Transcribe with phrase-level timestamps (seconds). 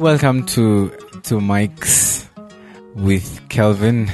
[0.00, 0.90] Welcome to
[1.24, 2.28] to Mike's
[2.96, 4.10] with Kelvin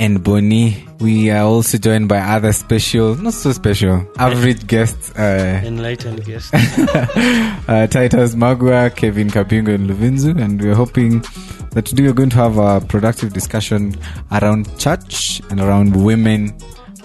[0.00, 0.82] and Bonnie.
[1.00, 6.50] We are also joined by other special, not so special, average guests, uh, Enlightened guests.
[6.54, 11.20] uh, Titus Magua, Kevin Kapingo, and Luvinzu, and we're hoping
[11.72, 13.96] that today we're going to have a productive discussion
[14.32, 16.56] around church and around women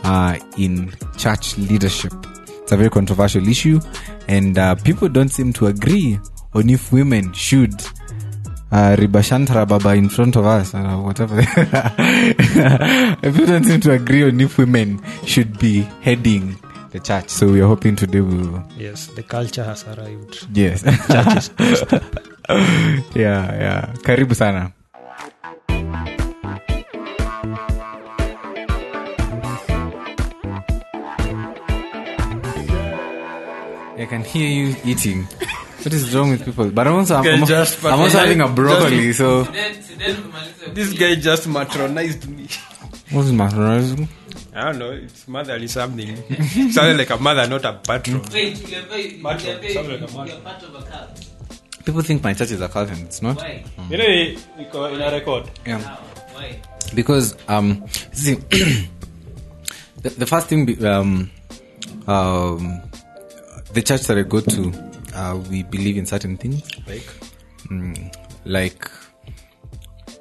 [0.05, 2.13] uh, in church leadership.
[2.47, 3.81] It's a very controversial issue,
[4.29, 6.19] and uh, people don't seem to agree
[6.53, 7.73] on if women should
[8.73, 11.37] uh, Ribashantara Baba in front of us, or whatever.
[13.21, 16.57] People don't seem to agree on if women should be heading
[16.89, 17.29] the church.
[17.29, 18.63] So we are hoping today we will.
[18.77, 20.47] yes, the culture has arrived.
[20.51, 20.81] Yes.
[23.13, 23.93] yeah, yeah.
[24.01, 24.73] Karibu sana.
[33.95, 35.27] I can hear you eating.
[35.83, 36.69] What is wrong with people?
[36.71, 39.43] But I'm also, I'm, I'm, just I'm also having a just- broccoli, so.
[40.73, 42.47] This guy just matronized me.
[43.11, 44.07] What's my racism?
[44.55, 46.15] I don't know, it's motherly something.
[46.71, 48.21] Sounded like a mother, not a patron.
[48.31, 49.21] Wait, you get paid.
[49.21, 49.73] Matron, get paid.
[49.73, 50.41] something like a You matron.
[50.41, 51.25] part of a cult.
[51.85, 53.37] People think my church is a cult and it's not.
[53.37, 53.63] Why?
[53.89, 54.07] You know,
[54.57, 55.49] we go in a record.
[55.65, 55.79] Yeah.
[55.79, 55.95] How?
[56.33, 56.59] Why?
[56.95, 58.35] because um see
[60.03, 61.31] the, the first thing um
[62.07, 62.81] um
[63.73, 64.71] the church that i go to
[65.13, 67.09] uh we believe in certain things Like,
[67.69, 68.15] mm,
[68.45, 68.89] like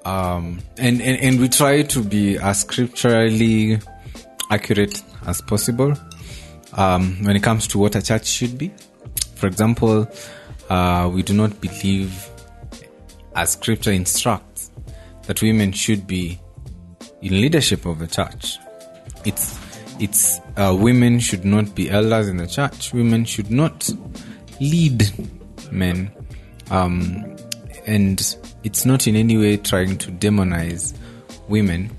[0.04, 3.78] um and, and and we try to be as scripturally
[4.50, 5.94] accurate as possible
[6.74, 8.72] um when it comes to what a church should be
[9.36, 10.08] for example
[10.68, 12.28] uh we do not believe
[13.34, 14.70] as scripture instructs
[15.26, 16.38] that women should be
[17.22, 18.58] in leadership of the church.
[19.24, 19.58] It's
[20.00, 22.92] it's uh, women should not be elders in the church.
[22.92, 23.88] Women should not
[24.62, 25.10] lead
[25.72, 26.10] men,
[26.70, 27.36] um,
[27.86, 30.94] and it's not in any way trying to demonize
[31.48, 31.90] women.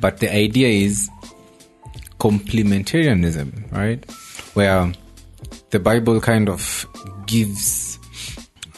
[0.00, 1.08] But the idea is
[2.18, 4.04] complementarianism, right?
[4.54, 4.92] Where
[5.70, 6.86] the Bible kind of
[7.26, 7.98] gives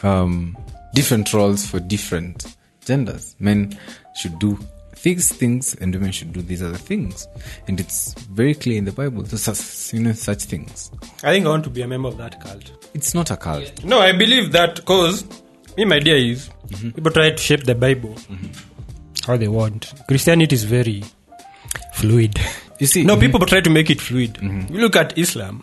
[0.03, 0.56] um,
[0.94, 3.34] different roles for different genders.
[3.38, 3.78] Men
[4.17, 4.59] should do
[5.03, 7.27] these things, and women should do these other things,
[7.67, 9.25] and it's very clear in the Bible.
[9.27, 10.91] So, such, you know, such things.
[11.23, 12.71] I think I want to be a member of that cult.
[12.95, 13.85] It's not a cult.
[13.85, 15.25] No, I believe that because
[15.77, 16.91] me, my idea is mm-hmm.
[16.91, 19.27] people try to shape the Bible mm-hmm.
[19.27, 19.93] how they want.
[20.09, 21.03] Christianity is very
[21.95, 22.39] fluid.
[22.79, 23.21] You see, No, mm-hmm.
[23.21, 24.39] people try to make it fluid.
[24.43, 25.62] You look at Islam,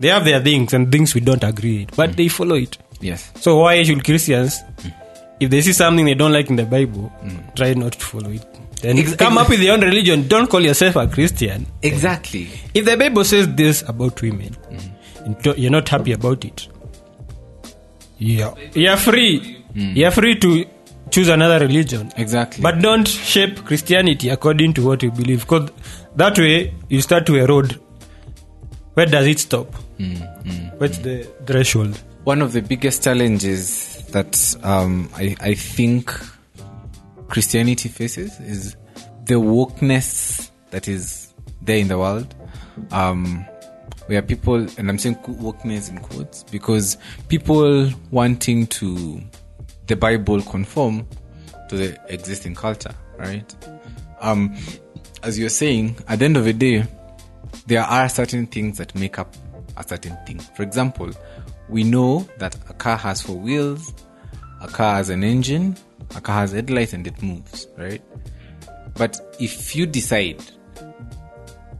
[0.00, 2.78] they have their things and things we don't agree with, but they follow it.
[3.00, 4.92] Yes, So why should Christians, mm.
[5.38, 7.54] if they see something they don't like in the Bible, mm.
[7.54, 8.44] try not to follow it?
[8.80, 10.28] Then Ex- come up with your own religion.
[10.28, 11.66] Don't call yourself a Christian.
[11.82, 12.48] exactly.
[12.74, 15.24] If the Bible says this about women, mm-hmm.
[15.24, 16.68] and to- you're not happy about it,
[18.18, 19.64] yeah, you're free.
[19.74, 19.96] Mm.
[19.96, 20.64] You're free to
[21.10, 22.12] choose another religion.
[22.16, 22.62] Exactly.
[22.62, 25.70] But don't shape Christianity according to what you believe, because
[26.16, 27.80] that way you start to erode.
[28.94, 29.72] Where does it stop?
[29.98, 30.78] Mm-hmm.
[30.78, 32.00] What's the threshold?
[32.24, 36.12] one of the biggest challenges that um, I, I think
[37.28, 38.76] Christianity faces is
[39.24, 42.34] the wokeness that is there in the world.
[42.90, 43.46] Um,
[44.06, 46.96] where people, and I'm saying wokeness in quotes, because
[47.28, 49.20] people wanting to
[49.86, 51.06] the Bible conform
[51.68, 53.54] to the existing culture, right?
[54.20, 54.56] Um,
[55.22, 56.86] as you're saying, at the end of the day,
[57.66, 59.34] there are certain things that make up
[59.76, 60.38] a certain thing.
[60.38, 61.10] For example,
[61.68, 63.92] we know that a car has four wheels,
[64.62, 65.76] a car has an engine,
[66.14, 68.02] a car has headlights, and it moves, right?
[68.96, 70.42] But if you decide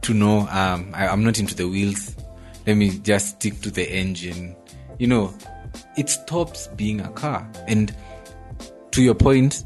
[0.01, 2.15] to know, um, I, I'm not into the wheels,
[2.65, 4.55] let me just stick to the engine,
[4.97, 5.33] you know,
[5.97, 7.49] it stops being a car.
[7.67, 7.95] And
[8.91, 9.65] to your point,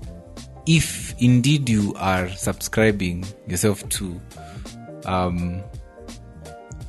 [0.65, 4.21] if indeed you are subscribing yourself to
[5.05, 5.61] um,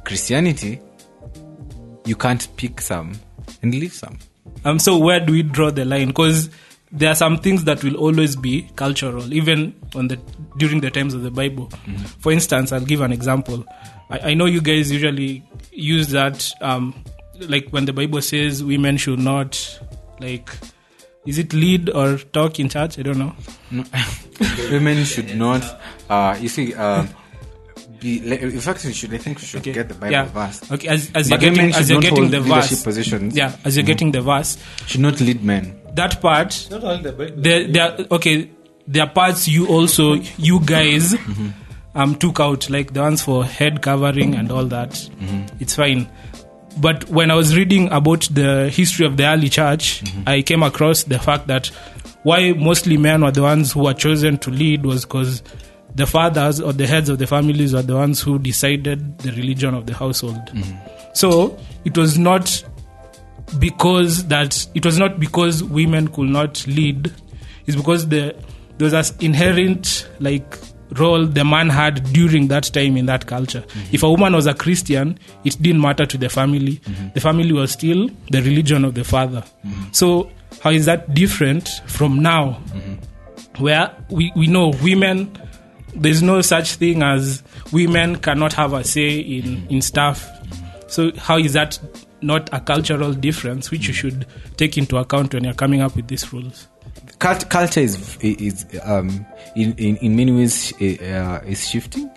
[0.04, 0.80] Christianity,
[2.04, 3.12] you can't pick some
[3.62, 4.18] and leave some.
[4.64, 6.08] Um, so where do we draw the line?
[6.08, 6.50] Because
[6.94, 10.16] there are some things that will always be cultural, even on the
[10.58, 11.68] during the times of the Bible.
[12.20, 13.64] For instance, I'll give an example.
[14.10, 15.42] I, I know you guys usually
[15.72, 16.94] use that, um,
[17.40, 19.80] like when the Bible says women should not,
[20.20, 20.50] like,
[21.26, 22.98] is it lead or talk in church?
[22.98, 23.34] I don't know.
[23.70, 23.84] No.
[24.70, 25.80] Women should not.
[26.08, 26.74] Uh, you see,
[28.04, 28.32] be.
[28.32, 29.12] In fact, we should.
[29.14, 30.24] I think we should get the Bible yeah.
[30.26, 30.70] verse.
[30.70, 33.34] Okay, as, as you're getting as you're getting the verse, positions.
[33.34, 35.80] yeah, as you're getting the verse, Should not lead men.
[35.94, 37.34] That part Not all the Bible.
[37.36, 38.50] there okay
[38.86, 41.48] there are parts you also you guys mm-hmm.
[41.94, 44.90] um took out like the ones for head covering and all that.
[44.90, 45.56] Mm-hmm.
[45.60, 46.10] It's fine.
[46.80, 50.28] But when I was reading about the history of the early church, mm-hmm.
[50.28, 51.68] I came across the fact that
[52.24, 55.42] why mostly men were the ones who were chosen to lead was because
[55.94, 59.74] the fathers or the heads of the families were the ones who decided the religion
[59.74, 60.40] of the household.
[61.12, 62.64] So it was not
[63.58, 67.12] because that it was not because women could not lead
[67.66, 68.34] it's because the
[68.78, 70.58] there was an inherent like
[70.98, 73.60] role the man had during that time in that culture.
[73.60, 73.94] Mm-hmm.
[73.94, 76.76] If a woman was a christian it didn't matter to the family.
[76.76, 77.08] Mm-hmm.
[77.14, 79.44] The family was still the religion of the father.
[79.64, 79.92] Mm-hmm.
[79.92, 80.30] So
[80.62, 82.60] how is that different from now?
[83.58, 85.36] Where we, we know women
[85.94, 87.42] there's no such thing as
[87.72, 90.28] women cannot have a say in in stuff.
[90.88, 91.78] So how is that
[92.24, 94.26] not a cultural difference which you should
[94.56, 96.68] take into account when you're coming up with these rules.
[97.18, 99.24] Cult- culture is is um,
[99.56, 102.10] in, in in many ways uh, is shifting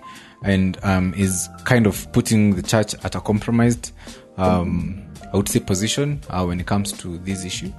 [0.44, 3.92] and um, is kind of putting the church at a compromised
[4.36, 7.72] um, I would say position uh, when it comes to this issue.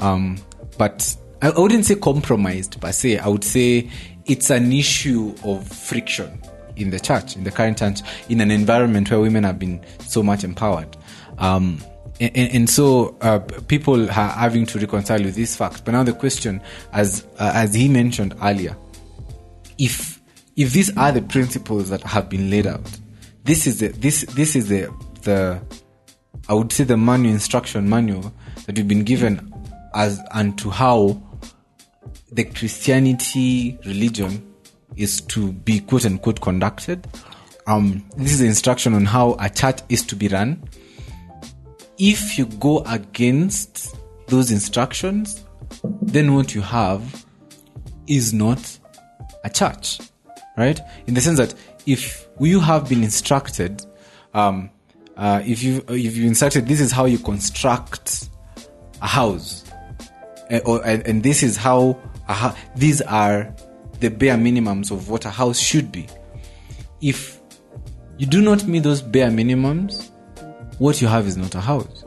[0.00, 0.38] Um,
[0.78, 3.18] but I wouldn't say compromised per se.
[3.18, 3.88] I would say
[4.26, 6.40] it's an issue of friction
[6.76, 10.22] in the church in the current church in an environment where women have been so
[10.22, 10.96] much empowered
[11.42, 11.78] um,
[12.20, 15.84] and, and, and so uh, people are having to reconcile with this fact.
[15.84, 16.62] But now the question,
[16.92, 18.76] as uh, as he mentioned earlier,
[19.76, 20.20] if
[20.56, 22.88] if these are the principles that have been laid out,
[23.42, 25.60] this is the this this is the the
[26.48, 28.32] I would say the manual instruction manual
[28.66, 29.52] that we've been given
[29.94, 31.20] as unto how
[32.30, 34.54] the Christianity religion
[34.96, 37.08] is to be quote unquote conducted.
[37.66, 40.68] Um, this is the instruction on how a church is to be run
[42.02, 43.94] if you go against
[44.26, 45.44] those instructions,
[46.02, 47.24] then what you have
[48.08, 48.78] is not
[49.44, 50.00] a church,
[50.56, 50.80] right?
[51.06, 51.54] In the sense that
[51.86, 53.86] if you have been instructed,
[54.34, 54.68] um,
[55.16, 58.30] uh, if you if you instructed, this is how you construct
[59.00, 59.64] a house,
[60.50, 61.96] uh, or, and, and this is how
[62.26, 63.54] a hou- these are
[64.00, 66.08] the bare minimums of what a house should be.
[67.00, 67.40] If
[68.18, 70.11] you do not meet those bare minimums,
[70.82, 72.04] what you have is not a house.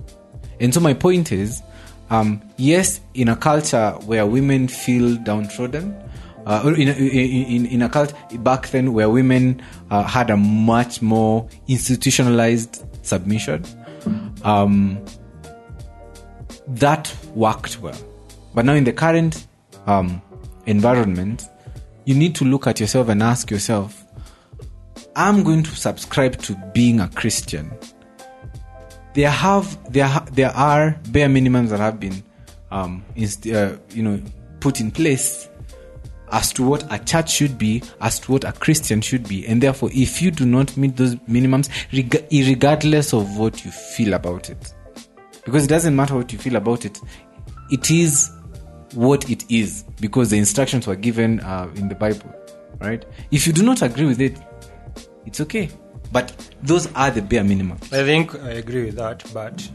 [0.60, 1.63] And so my point is,
[2.10, 5.95] um, yes, in a culture where women feel downtrodden,
[6.45, 11.01] uh, in, a, in, in a culture back then where women uh, had a much
[11.01, 13.63] more institutionalized submission,
[14.44, 15.04] um,
[16.68, 17.98] that worked well.
[18.54, 19.48] But now in the current
[19.88, 20.21] um,
[20.66, 21.44] environment,
[22.04, 24.04] you need to look at yourself and ask yourself,
[25.16, 27.71] I'm going to subscribe to being a Christian
[29.15, 32.23] there have there there are bare minimums that have been
[32.71, 34.21] um, inst- uh, you know
[34.59, 35.50] put in place
[36.31, 39.62] as to what a church should be, as to what a Christian should be, and
[39.62, 44.50] therefore, if you do not meet those minimums, reg- regardless of what you feel about
[44.50, 44.73] it,
[45.45, 47.00] because it doesn't matter what you feel about it,
[47.71, 48.31] it is
[48.94, 52.33] what it is because the instructions were given uh, in the Bible,
[52.81, 53.06] right?
[53.31, 54.38] If you do not agree with it,
[55.25, 55.69] it's okay,
[56.12, 57.78] but those are the bare minimum.
[57.92, 59.68] I think I agree with that, but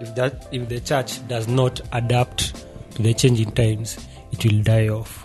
[0.00, 2.64] if that if the church does not adapt
[2.96, 3.96] to the changing times,
[4.32, 5.24] it will die off.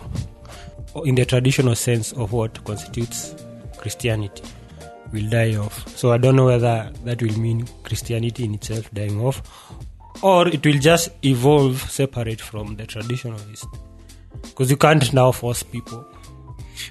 [0.94, 3.34] Or In the traditional sense of what constitutes
[3.78, 4.44] Christianity,
[5.14, 5.88] will die off.
[5.98, 9.42] So I don't know whether that will mean Christianity in itself dying off,
[10.22, 13.66] or it will just evolve separate from the traditionalist.
[14.42, 16.06] Because you can't now force people.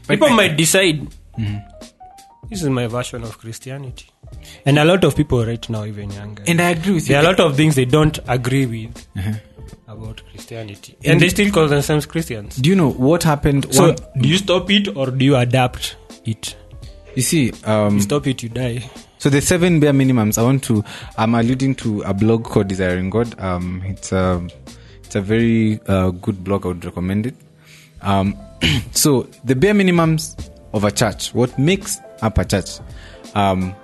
[0.09, 1.01] people I- might decide.
[1.39, 1.70] Mm-hmm.
[2.51, 4.07] This is my version of Christianity.
[4.67, 7.15] And a lot of people right now, even younger, And I agree with you.
[7.15, 9.07] there are a lot of things they don't agree with
[9.87, 12.57] about Christianity, and, they still call themselves Christians.
[12.57, 13.73] Do you know what happened?
[13.73, 16.57] So, do you stop it or do you adapt it?
[17.15, 18.91] you see, um, You stop it, you die.
[19.19, 20.39] so the seven bare minimums.
[20.39, 20.85] I want to.
[21.17, 23.39] I'm alluding to a blog called Desiring God.
[23.41, 24.47] Um, it's a,
[25.05, 26.65] it's a very uh, good blog.
[26.67, 27.35] I would recommend it.
[28.01, 28.37] Um,
[28.93, 31.35] so the bare minimums of a church.
[31.35, 32.81] What makes up a church?
[33.35, 33.75] Um,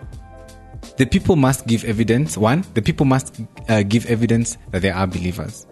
[0.96, 2.38] the people must give evidence.
[2.38, 5.66] One, the people must uh, give evidence that they are believers.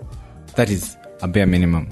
[0.57, 1.89] That is a bare minimum.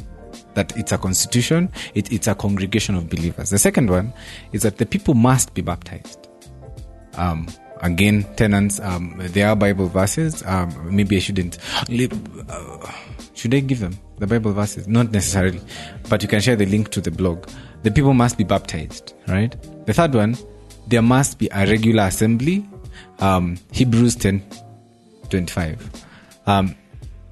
[0.54, 3.48] That it's a constitution, it, it's a congregation of believers.
[3.48, 4.12] The second one
[4.52, 6.28] is that the people must be baptized.
[7.14, 7.48] Um,
[7.80, 10.42] again, tenants, um, there are Bible verses.
[10.44, 11.58] Um, maybe I shouldn't.
[11.88, 12.92] Uh,
[13.34, 14.86] should I give them the Bible verses?
[14.86, 15.60] Not necessarily,
[16.10, 17.48] but you can share the link to the blog.
[17.82, 19.56] The people must be baptized, right?
[19.86, 20.36] The third one,
[20.86, 22.66] there must be a regular assembly.
[23.20, 24.42] Um, Hebrews 10
[25.30, 26.04] 25.
[26.46, 26.74] Um,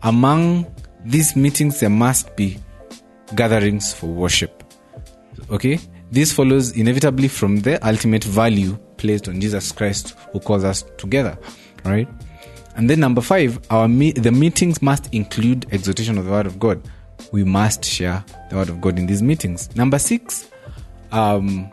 [0.03, 0.67] among
[1.05, 2.59] these meetings, there must be
[3.35, 4.65] gatherings for worship.
[5.51, 5.79] Okay?
[6.11, 11.39] This follows inevitably from the ultimate value placed on Jesus Christ who calls us together.
[11.85, 12.09] right?
[12.77, 16.59] And then number five, our me- the meetings must include exhortation of the word of
[16.59, 16.81] God.
[17.33, 19.75] We must share the word of God in these meetings.
[19.77, 20.49] Number six,
[21.13, 21.71] um,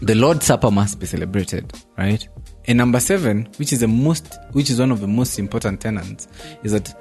[0.00, 2.26] the Lord's Supper must be celebrated, right?
[2.66, 6.28] And number seven, which is the most, which is one of the most important tenets,
[6.62, 6.94] is that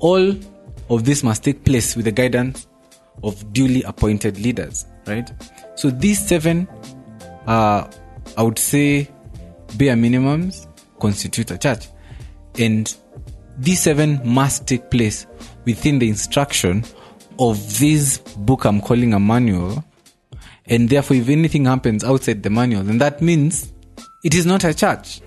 [0.00, 0.34] all
[0.90, 2.66] of this must take place with the guidance
[3.22, 5.30] of duly appointed leaders, right?
[5.76, 6.68] So these seven,
[7.46, 7.90] uh,
[8.36, 9.08] I would say,
[9.76, 10.66] bare minimums
[11.00, 11.88] constitute a church,
[12.58, 12.94] and
[13.58, 15.26] these seven must take place
[15.64, 16.84] within the instruction
[17.38, 19.84] of this book I'm calling a manual,
[20.66, 23.72] and therefore, if anything happens outside the manual, then that means
[24.24, 25.20] it is not a church.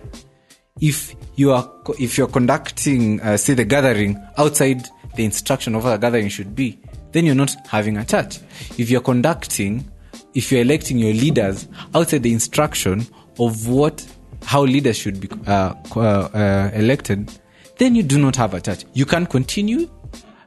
[0.82, 5.94] If you are if you're conducting, uh, say, the gathering outside the instruction of what
[5.94, 6.79] a gathering should be,
[7.12, 8.39] then you're not having a church.
[8.77, 9.89] If you're conducting,
[10.34, 13.06] if you're electing your leaders outside the instruction
[13.39, 14.06] of what
[14.44, 17.32] how leaders should be uh, uh, uh, elected,
[17.77, 18.86] then you do not have a church.
[18.94, 19.89] You can continue.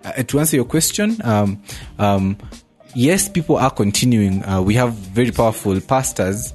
[0.02, 1.62] Uh, to answer your question, um,
[1.98, 2.34] um,
[2.94, 4.44] yes, people are continuing.
[4.44, 6.54] Uh, we have very powerful pastors.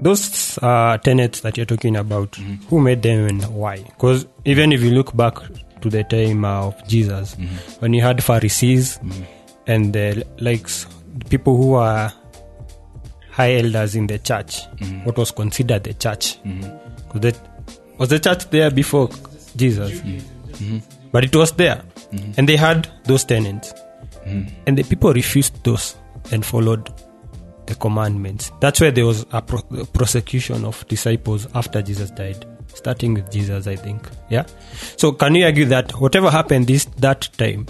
[0.00, 2.54] those uh, tenets that you're talking about, mm-hmm.
[2.66, 3.82] who made them and why?
[3.82, 5.34] Because even if you look back
[5.82, 7.54] to the time of Jesus, mm-hmm.
[7.80, 9.22] when you had Pharisees mm-hmm.
[9.66, 10.86] and the likes,
[11.28, 12.12] people who are
[13.30, 14.62] high elders in the church,
[15.04, 16.38] what was considered the church?
[17.14, 17.38] that,
[17.98, 19.10] was the church there before
[19.56, 20.00] Jesus?
[21.12, 21.82] But it was there,
[22.36, 23.74] and they had those tenets,
[24.24, 25.96] and the people refused those
[26.32, 26.92] and followed
[27.66, 28.50] the commandments.
[28.60, 33.66] That's where there was a pro- prosecution of disciples after Jesus died, starting with Jesus,
[33.66, 34.08] I think.
[34.28, 34.44] Yeah.
[34.96, 37.66] So can you argue that whatever happened this that time,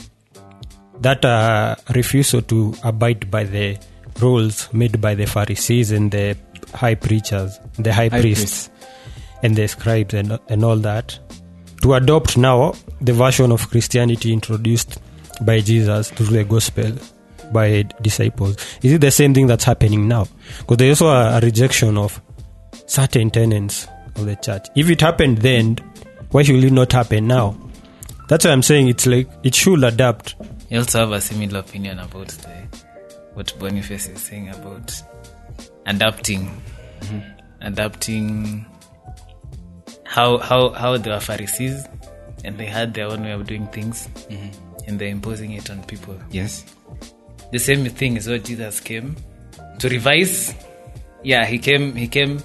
[1.01, 3.79] that uh, refusal to abide by the
[4.21, 6.37] rules made by the Pharisees and the
[6.75, 8.71] high preachers, the high, High priests,
[9.43, 11.19] and the scribes and and all that,
[11.83, 14.99] to adopt now the version of Christianity introduced
[15.45, 16.93] by Jesus through the gospel
[17.53, 18.57] by disciples.
[18.83, 20.27] Is it the same thing that's happening now?
[20.61, 22.21] Because there's also a, rejection of
[22.87, 24.69] certain tenets of the church.
[24.77, 25.77] If it happened then,
[26.31, 27.57] why should it not happen now?
[28.29, 30.37] That's why I'm saying it's like it should adapt.
[30.69, 32.61] You also have a similar opinion about the
[33.35, 34.93] what Boniface is saying about
[35.87, 36.63] adapting,
[37.01, 37.21] mm-hmm.
[37.61, 38.67] adapting
[40.05, 41.85] how how how they were Pharisees
[42.45, 44.70] and they had their own way of doing things, mm-hmm.
[44.87, 46.17] And they're imposing it on people.
[46.31, 46.65] Yes.
[47.53, 49.17] The same thing is what Jesus came
[49.79, 50.55] to revise.
[51.23, 51.95] Yeah, he came.
[51.97, 52.41] He came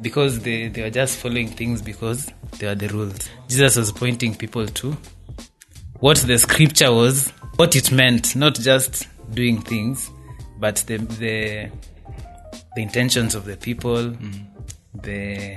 [0.00, 3.28] because they they were just following things because they were the rules.
[3.48, 4.96] Jesus was pointing people to
[6.00, 10.10] what the scripture was, what it meant, not just doing things,
[10.58, 11.70] but the the
[12.76, 15.00] the intentions of the people, mm-hmm.
[15.00, 15.56] the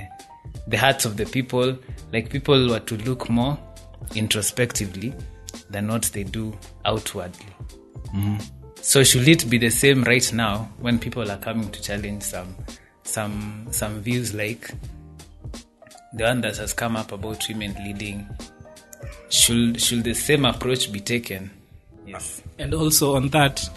[0.66, 1.76] the hearts of the people.
[2.12, 3.58] Like people were to look more
[4.14, 5.12] introspectively
[5.70, 7.46] than what they do outwardly.
[8.80, 12.54] So should it be the same right now when people are coming to challenge some
[13.02, 14.70] some some views like
[16.14, 18.26] the one that has come up about women leading?
[19.28, 21.50] Should should the same approach be taken?
[22.06, 22.42] Yes.
[22.58, 23.68] and also on that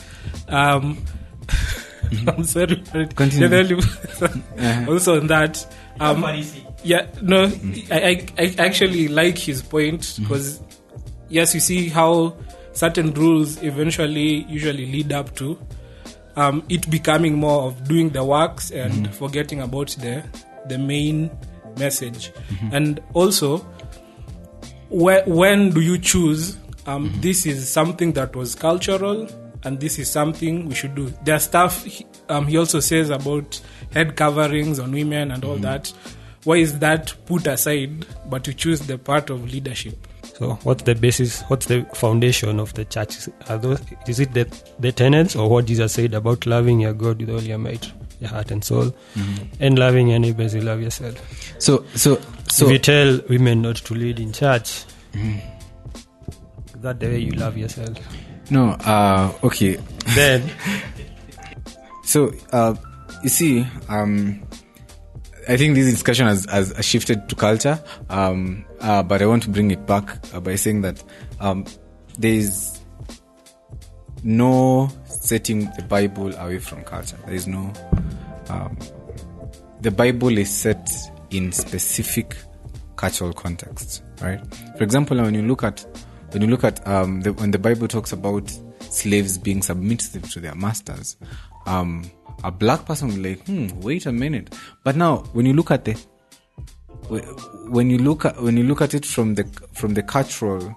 [0.47, 0.97] um
[2.27, 3.13] i'm sorry for it.
[3.13, 3.81] Continue.
[4.87, 5.65] Also on that
[5.99, 6.23] um
[6.83, 7.51] yeah no
[7.91, 10.61] I, I i actually like his point because
[11.31, 12.35] yes you see how
[12.73, 15.57] certain rules eventually usually lead up to
[16.35, 20.23] um, it becoming more of doing the works and forgetting about the
[20.67, 21.29] the main
[21.77, 22.31] message.
[22.71, 23.65] And also
[24.89, 29.27] where, when do you choose um, this is something that was cultural
[29.63, 31.13] and this is something we should do.
[31.23, 33.59] There's stuff he- um, he also says about
[33.93, 35.91] head coverings on women and all that.
[36.43, 40.07] Why is that put aside but you choose the part of leadership
[40.41, 41.43] So what's the basis?
[41.43, 43.29] What's the foundation of the church?
[43.47, 44.45] Are those, is it the
[44.79, 48.31] the tenets or what Jesus said about loving your God with all your might, your
[48.31, 48.91] heart and soul,
[49.59, 51.15] and loving your neighbor as you love yourself?
[51.59, 52.19] So so
[52.49, 57.33] so if you tell women not to lead in church, is that the way you
[57.33, 57.95] love yourself?
[58.49, 58.69] no.
[58.83, 59.77] Uh, okay.
[60.15, 60.49] then
[62.03, 62.73] So, uh,
[63.23, 64.41] you see, um,
[65.47, 69.49] I think this discussion has, has shifted to culture, um, uh, but I want to
[69.49, 71.03] bring it back uh, by saying that
[71.39, 71.65] um,
[72.17, 72.79] there is
[74.23, 77.17] no setting the Bible away from culture.
[77.25, 77.73] There is no.
[78.49, 78.77] Um,
[79.81, 80.91] the Bible is set
[81.31, 82.35] in specific
[82.95, 84.39] cultural contexts, right?
[84.77, 85.85] For example, when you look at
[86.31, 90.39] when you look at um, the, when the Bible talks about slaves being submissive to
[90.39, 91.17] their masters,
[91.65, 92.09] um,
[92.43, 94.55] a black person will be like, hmm, wait a minute.
[94.83, 95.93] But now, when you look at the
[97.67, 100.75] when you look at when you look at it from the from the cultural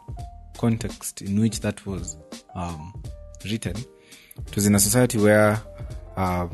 [0.59, 2.17] context in which that was
[2.55, 2.93] um,
[3.45, 3.77] written,
[4.47, 5.61] it was in a society where
[6.17, 6.49] uh,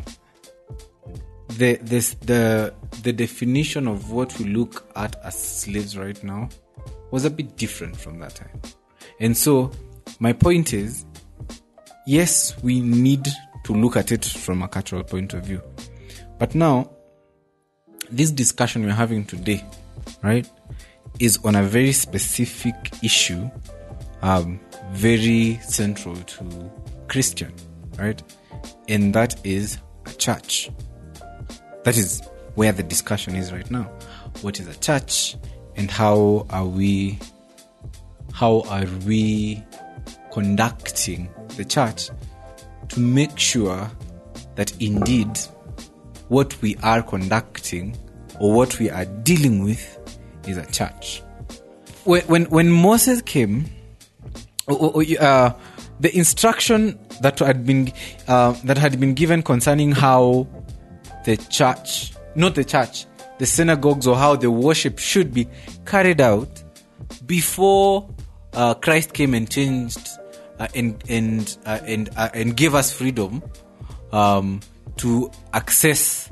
[1.50, 6.48] the this the the definition of what we look at as slaves right now
[7.10, 8.60] was a bit different from that time.
[9.18, 9.70] And so
[10.18, 11.04] my point is
[12.06, 13.26] yes, we need
[13.70, 15.62] to look at it from a cultural point of view.
[16.40, 16.90] But now
[18.10, 19.64] this discussion we're having today,
[20.24, 20.50] right,
[21.20, 23.48] is on a very specific issue,
[24.22, 24.58] um,
[24.90, 26.70] very central to
[27.06, 27.52] Christian,
[27.96, 28.20] right?
[28.88, 30.68] And that is a church.
[31.84, 32.22] That is
[32.56, 33.84] where the discussion is right now.
[34.40, 35.36] What is a church
[35.76, 37.20] and how are we
[38.32, 39.62] how are we
[40.32, 42.10] conducting the church
[42.90, 43.90] to make sure
[44.56, 45.38] that indeed
[46.28, 47.96] what we are conducting
[48.38, 49.98] or what we are dealing with
[50.46, 51.22] is a church.
[52.04, 53.66] When when, when Moses came,
[54.68, 55.52] uh,
[56.00, 57.92] the instruction that had been
[58.28, 60.46] uh, that had been given concerning how
[61.24, 63.06] the church, not the church,
[63.38, 65.48] the synagogues or how the worship should be
[65.84, 66.62] carried out
[67.26, 68.08] before
[68.54, 70.08] uh, Christ came and changed
[70.74, 73.42] and and uh, and uh, and gave us freedom
[74.12, 74.60] um,
[74.96, 76.30] to access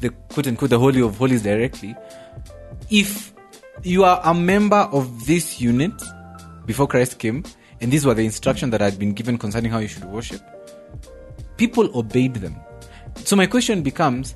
[0.00, 1.94] the quote unquote the holy of holies directly.
[2.90, 3.32] If
[3.82, 5.92] you are a member of this unit
[6.66, 7.44] before Christ came,
[7.80, 10.42] and these were the instructions that had been given concerning how you should worship,
[11.56, 12.56] people obeyed them.
[13.24, 14.34] So my question becomes: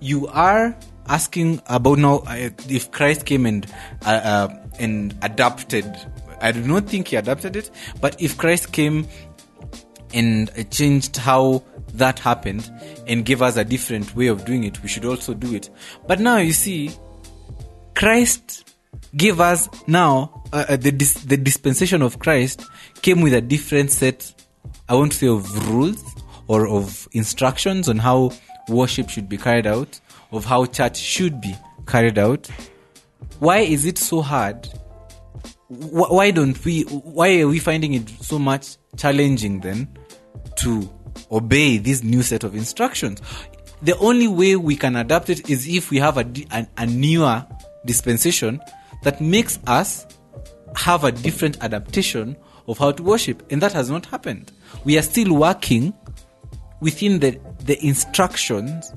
[0.00, 3.66] You are asking about now uh, if Christ came and
[4.04, 4.48] uh, uh,
[4.78, 5.84] and adapted.
[6.40, 9.06] I do not think he adapted it, but if Christ came
[10.12, 11.62] and changed how
[11.94, 12.70] that happened
[13.06, 15.70] and gave us a different way of doing it, we should also do it.
[16.06, 16.90] But now you see,
[17.94, 18.72] Christ
[19.16, 22.64] gave us now uh, uh, the dis- the dispensation of Christ
[23.02, 24.32] came with a different set.
[24.88, 26.02] I won't say of rules
[26.46, 28.32] or of instructions on how
[28.68, 29.98] worship should be carried out,
[30.30, 31.54] of how church should be
[31.86, 32.48] carried out.
[33.38, 34.68] Why is it so hard?
[35.74, 36.82] Wh- Why don't we?
[36.82, 39.88] Why are we finding it so much challenging then
[40.56, 40.88] to
[41.30, 43.20] obey this new set of instructions?
[43.82, 47.44] The only way we can adapt it is if we have a, a, a newer
[47.84, 48.60] dispensation
[49.02, 50.06] that makes us
[50.76, 54.52] have a different adaptation of how to worship, and that has not happened.
[54.84, 55.92] We are still working
[56.80, 58.92] within the the instructions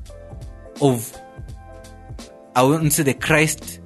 [0.81, 1.15] of
[2.55, 3.81] I wouldn't say the Christ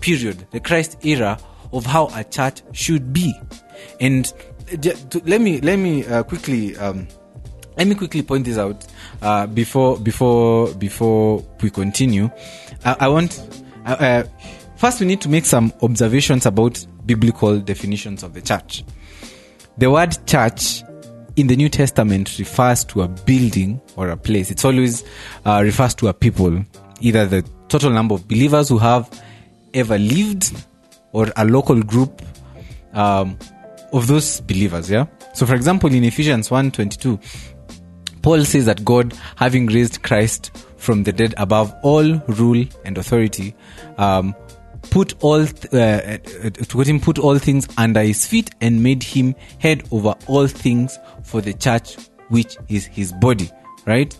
[0.00, 1.38] period, the Christ era
[1.72, 3.34] of how a church should be.
[4.00, 4.32] And
[4.82, 7.08] to, let me let me uh, quickly um,
[7.76, 8.86] let me quickly point this out
[9.22, 12.30] uh, before before before we continue.
[12.84, 14.24] I, I want uh, uh,
[14.76, 18.84] first we need to make some observations about biblical definitions of the church.
[19.78, 20.82] The word church
[21.36, 24.50] in the New Testament refers to a building or a place.
[24.50, 25.04] It's always
[25.46, 26.64] uh, refers to a people,
[27.00, 29.22] either the total number of believers who have
[29.72, 30.52] ever lived
[31.12, 32.22] or a local group
[32.94, 33.38] um,
[33.92, 34.90] of those believers.
[34.90, 35.06] Yeah.
[35.34, 37.18] So, for example, in Ephesians 1:22,
[38.22, 43.54] Paul says that God, having raised Christ from the dead above all rule and authority,
[43.96, 44.34] um,
[44.90, 49.02] put all th- uh, uh, to him put all things under his feet and made
[49.02, 51.96] him head over all things for the church,
[52.28, 53.50] which is his body.
[53.86, 54.16] Right?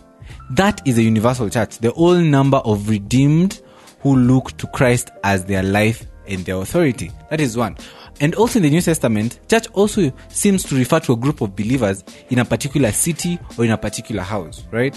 [0.51, 1.77] That is a universal church.
[1.79, 3.61] The whole number of redeemed
[4.01, 7.11] who look to Christ as their life and their authority.
[7.29, 7.77] That is one.
[8.21, 11.55] And also in the New Testament, church also seems to refer to a group of
[11.55, 14.95] believers in a particular city or in a particular house, right?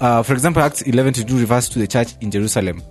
[0.00, 2.82] Uh, for example, Acts 11 to 2 refers to the church in Jerusalem.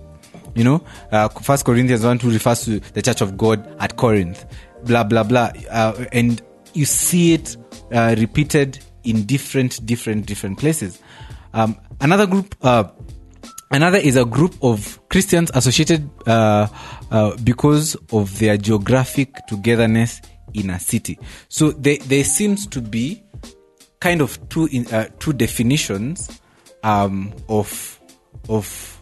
[0.55, 4.45] You know, uh, First Corinthians 1 2 refers to the church of God at Corinth,
[4.83, 5.51] blah, blah, blah.
[5.69, 6.41] Uh, and
[6.73, 7.57] you see it
[7.91, 11.01] uh, repeated in different, different, different places.
[11.53, 12.85] Um, another group, uh,
[13.75, 16.65] Another is a group of Christians associated uh,
[17.11, 20.21] uh, because of their geographic togetherness
[20.53, 21.19] in a city.
[21.49, 23.21] So there, there seems to be
[23.99, 26.39] kind of two in, uh, two definitions
[26.83, 27.99] um, of
[28.47, 29.01] of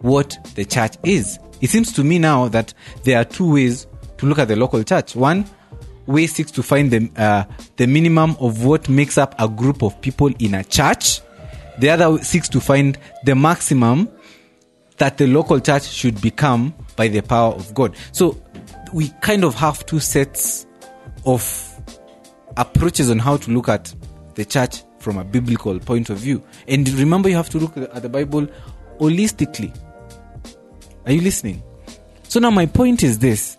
[0.00, 1.38] what the church is.
[1.60, 3.86] It seems to me now that there are two ways
[4.18, 5.14] to look at the local church.
[5.14, 5.48] One
[6.06, 7.44] way seeks to find the uh,
[7.76, 11.20] the minimum of what makes up a group of people in a church.
[11.82, 14.08] The other seeks to find the maximum
[14.98, 17.96] that the local church should become by the power of God.
[18.12, 18.40] So
[18.92, 20.64] we kind of have two sets
[21.26, 21.42] of
[22.56, 23.92] approaches on how to look at
[24.36, 26.40] the church from a biblical point of view.
[26.68, 28.46] And remember, you have to look at the Bible
[29.00, 29.76] holistically.
[31.04, 31.64] Are you listening?
[32.28, 33.58] So now my point is this: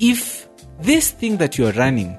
[0.00, 0.48] if
[0.80, 2.18] this thing that you are running,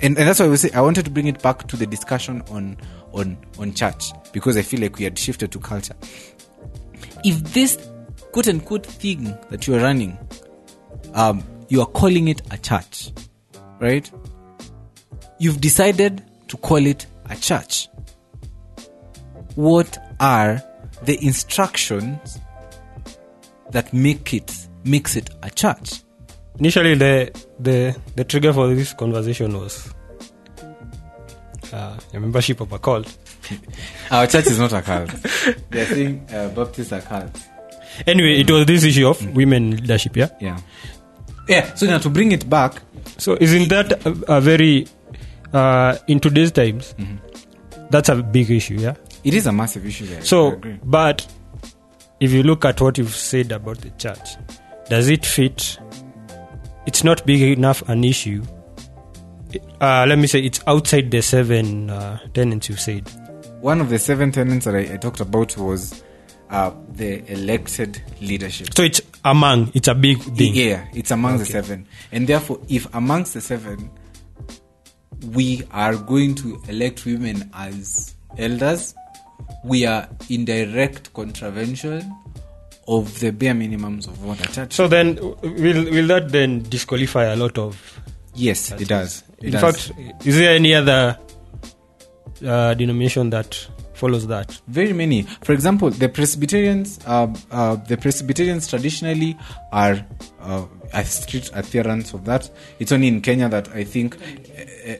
[0.00, 1.88] and, and that's why I was say I wanted to bring it back to the
[1.88, 2.76] discussion on
[3.14, 5.94] on on church because I feel like we had shifted to culture.
[7.24, 7.78] If this
[8.32, 10.18] quote unquote thing that you are running,
[11.14, 13.12] um, you are calling it a church,
[13.80, 14.10] right?
[15.38, 17.88] You've decided to call it a church.
[19.54, 20.62] What are
[21.02, 22.38] the instructions
[23.70, 26.02] that make it makes it a church?
[26.58, 29.92] Initially, the the the trigger for this conversation was
[31.72, 33.16] uh, a membership of a cult.
[34.10, 35.10] Our church is not a cult.
[35.70, 37.46] They're saying uh, Baptists are cults.
[38.06, 40.16] Anyway, it was this issue of women leadership.
[40.16, 40.28] Yeah.
[40.40, 40.60] Yeah.
[41.48, 41.74] Yeah.
[41.74, 42.82] So now to bring it back,
[43.18, 44.86] So isn't that a, a very
[45.52, 46.94] uh, in today's times?
[47.90, 48.74] That's a big issue.
[48.76, 48.94] Yeah.
[49.22, 50.22] it is a massive issue there.
[50.24, 50.78] So, agree.
[50.82, 51.26] but
[52.20, 54.36] if you look at what you've said about the church,
[54.88, 55.78] does it fit?
[56.86, 58.42] It's not big enough an issue.
[59.80, 63.08] Uh, let me say it's outside the seven uh, tenets you said.
[63.64, 66.02] one of the seven tenets that I, I talked about was
[66.50, 68.74] uh, the elected leadership.
[68.74, 69.72] So it's among.
[69.74, 70.54] It's a big thing.
[70.54, 71.86] Yeah, it's among the seven.
[72.12, 73.90] And therefore, if amongst the seven,
[75.32, 78.94] we are going to elect women as elders,
[79.64, 82.14] we are in direct contravention
[82.86, 84.74] of the bare minimums of what a church.
[84.74, 88.00] So then, will will that then disqualify a lot of?
[88.34, 89.22] yes, it does.
[89.44, 89.92] It In fact,
[90.24, 91.18] is there any other
[92.44, 94.58] uh, denomination that follows that?
[94.68, 95.22] very many.
[95.42, 99.36] For example, the Presbyterians, uh, uh, the Presbyterians traditionally
[99.70, 100.04] are
[100.40, 102.50] uh, a strict adherents of that.
[102.78, 104.94] It's only in Kenya that I think uh,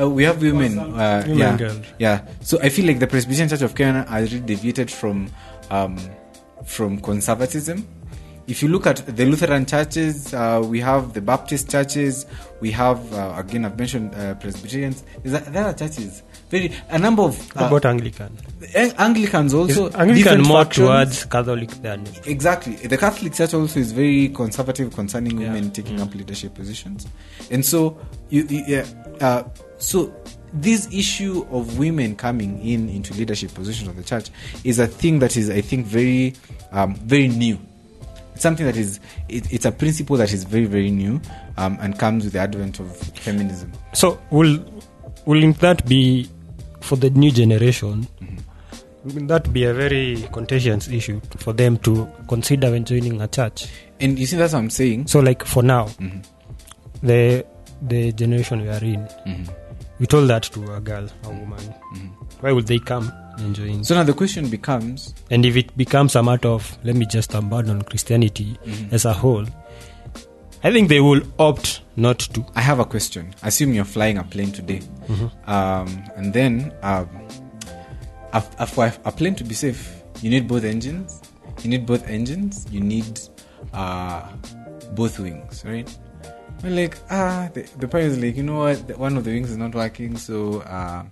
[0.00, 0.78] uh, we have women.
[0.78, 2.26] Uh, Women yeah, yeah.
[2.42, 5.30] So I feel like the Presbyterian Church of Kenya has really deviated from
[5.70, 5.96] um,
[6.64, 7.86] from conservatism.
[8.48, 12.24] If you look at the Lutheran churches, uh, we have the Baptist churches,
[12.62, 15.04] we have uh, again I've mentioned uh, Presbyterians.
[15.22, 18.34] There are churches, very a number of uh, about Anglican?
[18.74, 20.86] Ang- Anglicans Is also Anglican different more factions.
[20.86, 25.52] towards Catholic than exactly the Catholic Church also is very conservative concerning Yeah.
[25.52, 27.06] women taking up leadership positions,
[27.50, 27.98] and so
[28.30, 28.86] you, you yeah,
[29.20, 29.42] uh,
[29.76, 30.10] so
[30.54, 34.30] this issue of women coming in into leadership positions of the church
[34.64, 36.32] is a thing that is I think very
[36.72, 37.58] um, very new.
[38.38, 41.20] It's something that is it, it's a principle that is very very new
[41.56, 43.72] um, and comes with the advent of feminism.
[43.94, 44.64] So will
[45.26, 46.28] will that be
[46.80, 48.06] for the new generation?
[49.02, 53.66] Will that be a very contentious issue for them to consider when joining a church?
[53.98, 55.08] And you see that's what I'm saying.
[55.08, 56.22] So, like for now, Mhm.
[57.02, 57.44] the
[57.88, 59.48] the generation we are in, Mhm.
[59.98, 61.74] we told that to a girl, a woman.
[61.92, 62.10] Mhm.
[62.38, 63.84] Why would they come and join?
[63.84, 67.34] So now the question becomes and if it becomes a matter of let me just
[67.34, 68.92] abandon Christianity Mhm.
[68.92, 69.46] as a whole,
[70.64, 72.44] I think they will opt not to.
[72.56, 73.32] I have a question.
[73.42, 74.80] Assume you're flying a plane today,
[75.46, 77.08] um, and then um,
[78.32, 81.22] a, a, for a plane to be safe, you need both engines.
[81.62, 82.66] You need both engines.
[82.72, 83.20] You need
[83.72, 84.28] uh,
[84.94, 85.88] both wings, right?
[86.62, 88.98] Well, like ah, the, the pilot is like, you know what?
[88.98, 91.04] One of the wings is not working, so uh,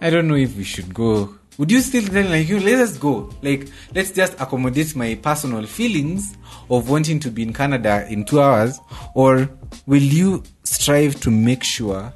[0.00, 1.34] I don't know if we should go.
[1.58, 3.30] Would you still tell like you let's go?
[3.42, 6.36] Like let's just accommodate my personal feelings
[6.70, 8.80] of wanting to be in Canada in two hours,
[9.14, 9.48] or
[9.86, 12.12] will you strive to make sure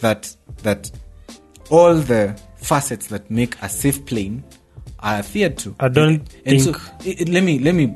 [0.00, 0.90] that that
[1.70, 4.42] all the facets that make a safe plane
[5.00, 5.74] are adhered to?
[5.80, 7.94] I don't And so, think- it, it- let me let me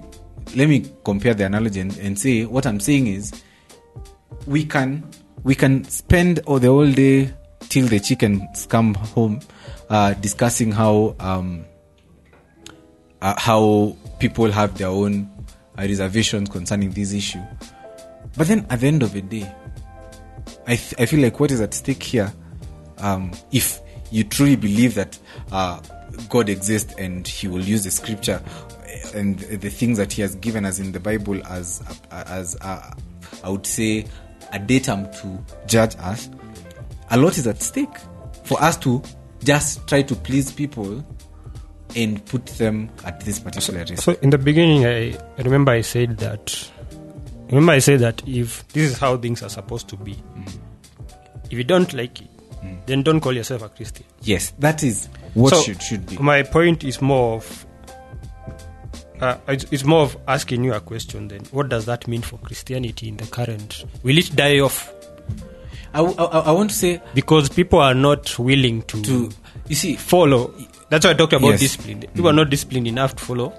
[0.55, 3.33] let me compare the analogy and, and say what I'm saying is
[4.47, 5.03] we can
[5.43, 9.41] we can spend all the whole day till the chickens come home
[9.91, 11.65] uh, discussing how um,
[13.21, 15.31] uh, how people have their own
[15.79, 17.43] uh, reservations concerning this issue.
[18.37, 19.51] But then at the end of the day,
[20.67, 22.33] I, th- I feel like what is at stake here,
[22.99, 25.19] um, if you truly believe that
[25.53, 25.81] uh,
[26.29, 28.43] God exists and He will use the scripture
[29.15, 32.95] and the things that He has given us in the Bible as as uh,
[33.43, 34.07] I would say
[34.53, 36.29] a datum to judge us,
[37.15, 37.97] a lot is at stake
[38.45, 39.03] for us to
[39.43, 41.05] just try to please people
[41.97, 44.03] and put them at this particular risk.
[44.03, 46.71] So in the beginning, I, I remember I said that.
[47.49, 50.17] Remember I said that if this is how things are supposed to be,
[51.51, 52.29] if you don't like it,
[52.87, 54.07] then don't call yourself a Christian.
[54.23, 56.17] yes, that is what So, should should be.
[56.17, 57.67] My point is more of.
[59.21, 61.29] Uh, it's, it's more of asking you a question.
[61.29, 63.85] Then, what does that mean for Christianity in the current?
[64.03, 64.93] Will it die off
[65.95, 69.31] I, w- I- I want to say because people are not willing to
[69.69, 70.53] you see follow.
[70.91, 71.61] That's why I talked about Yes.
[71.61, 72.01] discipline.
[72.01, 73.53] People are not disciplined enough to follow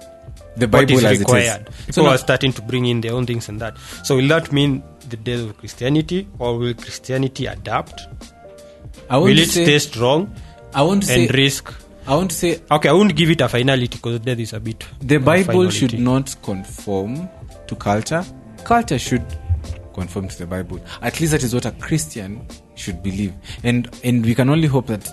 [0.56, 1.20] The what Bible is as it is.
[1.20, 1.68] required.
[1.68, 3.76] So People now- are starting to bring in their own things and that.
[4.04, 8.00] So will that mean the death of Christianity, or will Christianity adapt?
[9.10, 10.30] I want Will to it say, stay strong
[10.74, 11.72] I want to say, risk?
[12.06, 14.60] I want to say, Okay, I won't give it a finality because death is a
[14.60, 14.84] bit.
[15.00, 17.28] the of a Bible should not conform
[17.66, 18.24] to culture.
[18.64, 19.24] Culture should
[19.96, 20.78] conform to the Bible.
[21.02, 23.32] At least that is what a Christian should believe.
[23.64, 25.04] And and we can only hope that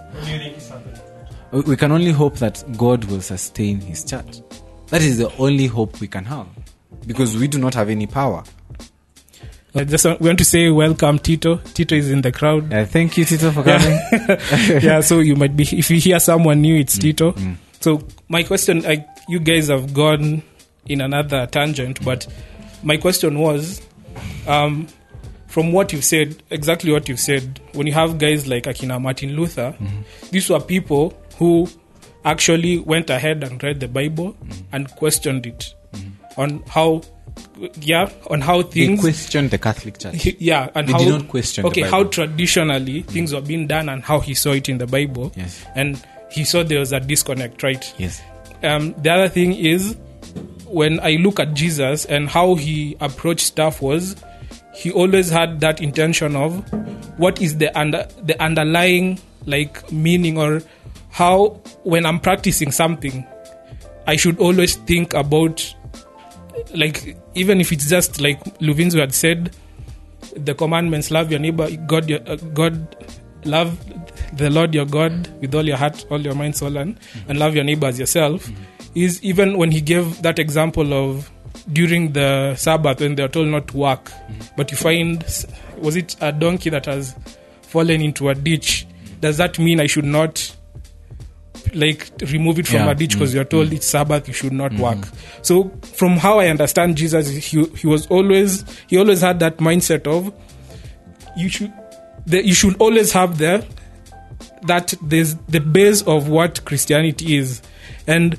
[1.51, 4.41] we- can only hope that God will sustain His church.
[4.87, 6.47] That is the only hope we can have,
[7.07, 8.43] because we do not have any power.
[9.75, 11.55] I just want, we want to say welcome, Tito.
[11.57, 12.71] Tito is in the crowd.
[12.71, 13.97] Uh, thank you, Tito, for coming.
[14.83, 17.33] yeah, so you might be if you hear someone new, it's Tito.
[17.79, 20.43] So my question, I, you guys have gone
[20.85, 22.27] in another tangent, but
[22.83, 23.81] my question was,
[24.47, 24.87] um,
[25.47, 29.35] from what you've said, exactly what you've said, when you have guys like Akina Martin
[29.35, 29.75] Luther,
[30.31, 31.67] these were people who
[32.25, 34.35] actually went ahead and read the Bible
[34.71, 35.73] and questioned it
[36.37, 37.01] on how,
[37.81, 40.25] yeah, on how They things questioned the Catholic Church.
[40.39, 44.01] yeah, and They how did not question okay how traditionally things were being done and
[44.03, 45.31] how he saw it in the Bible.
[45.35, 45.63] Yes.
[45.75, 47.93] and he saw there was a disconnect, right?
[47.99, 48.19] Yes.
[48.63, 49.95] Um, the other thing is
[50.73, 54.15] when I look at Jesus and how he approached stuff was
[54.73, 56.67] he always had that intention of
[57.19, 60.61] what is the under the underlying like meaning or
[61.11, 61.49] how
[61.83, 63.25] when I'm practicing something
[64.07, 65.73] I should always think about
[66.73, 69.55] like even if it's just like Luvinzu had said
[70.35, 72.95] the commandments love your neighbor God your uh, God
[73.45, 73.77] love
[74.35, 77.53] the Lord your God with all your heart all your mind soul and and love
[77.53, 78.49] your neighbor as yourself
[78.95, 81.29] is even when he gave that example of
[81.71, 84.41] during the Sabbath when they are told not to work mm-hmm.
[84.57, 85.23] but you find
[85.77, 87.15] was it a donkey that has
[87.61, 88.85] fallen into a ditch?
[89.19, 90.55] Does that mean I should not
[91.73, 92.91] like remove it from Yeah.
[92.91, 93.37] a ditch because mm-hmm.
[93.37, 94.81] you're told it's Sabbath, you should not mm-hmm.
[94.81, 95.07] work.
[95.41, 100.07] So from how I understand Jesus, he he was always he always had that mindset
[100.07, 100.33] of
[101.35, 101.73] you should
[102.25, 103.65] the, you should always have the
[104.63, 107.61] that there's the base of what Christianity is,
[108.07, 108.37] and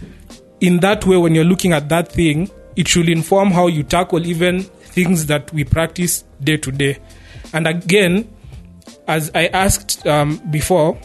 [0.60, 4.26] in that way, when you're looking at that thing, it should inform how you tackle
[4.26, 6.98] even things that we practice day to day.
[7.52, 8.28] And again,
[9.06, 10.98] as I asked um, before,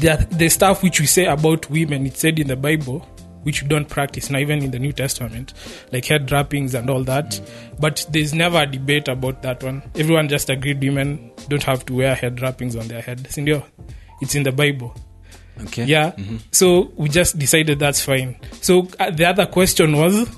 [0.00, 3.00] the, the stuff which we say about women, it's said in the Bible,
[3.42, 5.54] which we don't practice now, even in the New Testament,
[5.92, 7.40] like head wrappings and all that.
[7.78, 9.82] But there's never a debate about that one.
[9.94, 13.26] Everyone just agreed women don't have to wear head wrappings on their head.
[13.26, 14.94] It's in the Bible.
[15.62, 15.84] Okay.
[15.84, 16.12] Yeah.
[16.52, 18.36] So we just decided that's fine.
[18.60, 20.28] So uh, the other question was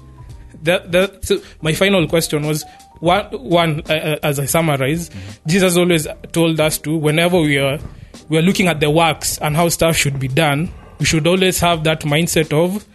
[0.63, 2.65] that, that so my final question was
[3.01, 5.11] one, one uh, uh, as I summarize,
[5.47, 7.79] Jesus always told us to whenever we are
[8.29, 11.59] we are looking at the works and how stuff should be done, we should always
[11.61, 12.87] have that mindset of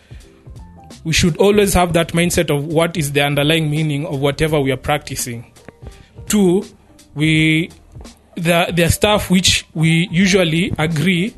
[1.03, 4.71] we should always have that mindset of what is the underlying meaning of whatever we
[4.71, 5.51] are practicing.
[6.27, 6.63] Two,
[7.15, 7.69] we
[8.35, 11.33] the the stuff which we usually agree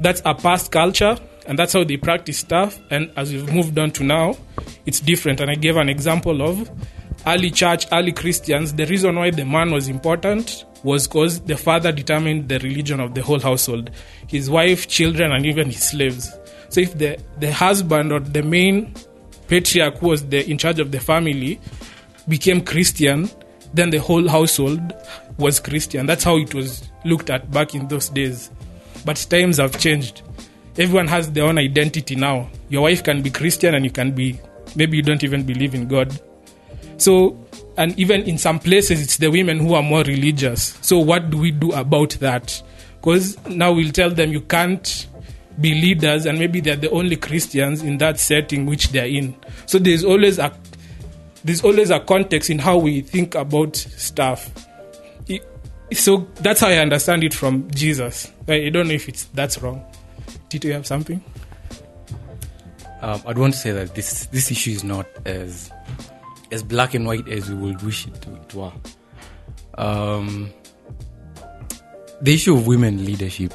[0.00, 3.90] that's a past culture and that's how they practice stuff and as we've moved on
[3.90, 4.36] to now
[4.86, 6.70] it's different and i gave an example of
[7.26, 11.90] early church early christians the reason why the man was important was because the father
[11.90, 13.90] determined the religion of the whole household
[14.28, 16.30] his wife children and even his slaves
[16.68, 18.94] so if the the husband or the main
[19.48, 21.58] patriarch who was the in charge of the family
[22.28, 23.30] became Christian,
[23.74, 24.80] then the whole household
[25.38, 26.06] was Christian.
[26.06, 28.50] That's how it was looked at back in those days.
[29.04, 30.22] But times have changed.
[30.76, 32.48] Everyone has their own identity now.
[32.68, 34.38] Your wife can be Christian and you can be,
[34.76, 36.20] maybe you don't even believe in God.
[36.98, 37.38] So,
[37.76, 40.78] and even in some places, it's the women who are more religious.
[40.82, 42.60] So, what do we do about that?
[43.00, 45.06] Because now we'll tell them you can't
[45.60, 49.36] be leaders, and maybe they're the only Christians in that setting which they're in.
[49.66, 50.52] So, there's always a
[51.44, 54.50] there's always a context in how we think about stuff.
[55.92, 58.30] So that's how I understand it from Jesus.
[58.46, 59.84] I don't know if it's that's wrong.
[60.48, 61.22] Did you have something?
[63.00, 65.70] um, I'd want to say that this this issue is not as
[66.50, 68.72] as black and white as we would wish it to, to were.
[69.76, 70.50] Um,
[72.20, 73.54] the issue of women leadership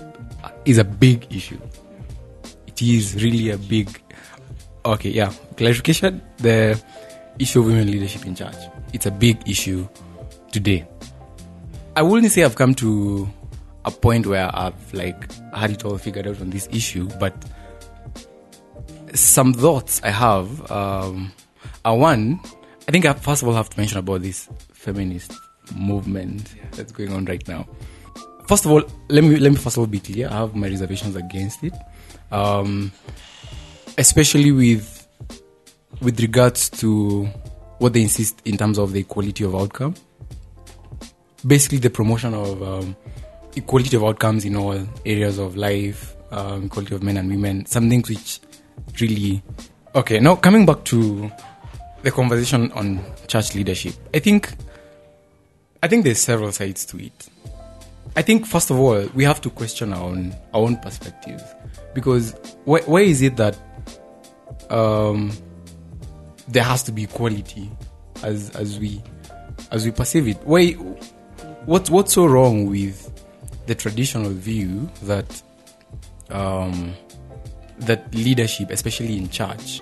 [0.66, 1.60] is a big issue.
[2.68, 3.90] It is really a big.
[4.86, 5.34] Okay, yeah.
[5.58, 6.82] Clarification: the
[7.40, 8.56] issue of women leadership in church.
[8.94, 9.88] It's a big issue
[10.52, 10.88] today.
[11.96, 13.30] I wouldn't say I've come to
[13.86, 17.36] a point where I've like had it all figured out on this issue, but
[19.14, 21.32] some thoughts I have um,
[21.86, 22.40] are one.
[22.88, 25.34] I think I first of all have to mention about this feminist
[25.76, 27.68] movement that's going on right now.
[28.48, 30.28] First of all, let me let me first of all be clear.
[30.30, 31.74] I have my reservations against it,
[32.32, 32.92] um,
[34.00, 35.08] especially with
[36.02, 37.26] with regards to
[37.78, 39.94] what they insist in terms of the equality of outcome.
[41.46, 42.96] Basically, the promotion of um,
[43.56, 47.90] equality of outcomes in all areas of life, um, equality of men and women, some
[47.90, 48.40] things which
[49.00, 49.42] really.
[49.96, 51.32] Okay, now coming back to
[52.02, 54.52] the conversation on church leadership, I think,
[55.84, 57.30] I think there's several sides to it.
[58.16, 61.44] I think first of all we have to question our own our own perspectives
[61.94, 63.58] because why, why is it that
[64.70, 65.32] um,
[66.48, 67.72] there has to be equality
[68.22, 69.02] as as we
[69.72, 70.38] as we perceive it?
[70.44, 70.74] Why
[71.66, 73.10] what's what's so wrong with
[73.66, 75.42] the traditional view that
[76.30, 76.94] um,
[77.80, 79.82] that leadership, especially in church,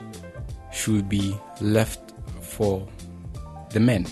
[0.72, 2.88] should be left for
[3.72, 4.06] the men?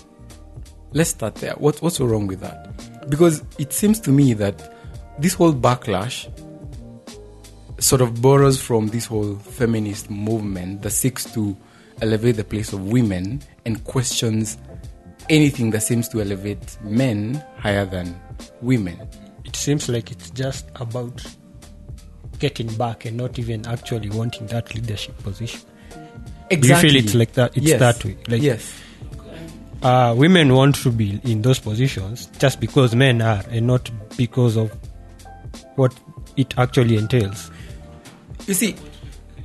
[0.91, 1.53] Let's start there.
[1.53, 3.10] What, what's so wrong with that?
[3.10, 4.73] Because it seems to me that
[5.19, 6.27] this whole backlash
[7.79, 11.55] sort of borrows from this whole feminist movement that seeks to
[12.01, 14.58] elevate the place of women and questions
[15.29, 18.19] anything that seems to elevate men higher than
[18.61, 18.99] women.
[19.45, 21.23] It seems like it's just about
[22.39, 25.61] getting back and not even actually wanting that leadership position.
[26.49, 27.55] Do you feel it's like that?
[27.55, 27.79] It's yes.
[27.79, 28.17] that way.
[28.27, 28.73] Like yes.
[29.83, 34.57] uh, women want to be in those positions just because men are, and not because
[34.57, 34.71] of
[35.75, 35.93] what
[36.37, 37.51] it actually entails.
[38.47, 38.75] You see,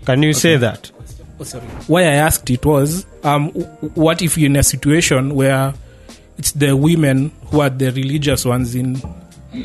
[0.06, 0.90] Can you say that?
[1.42, 3.50] sorry why I asked it was, um,
[3.94, 5.74] what if you're in a situation where
[6.38, 9.00] it's the women who are the religious ones in,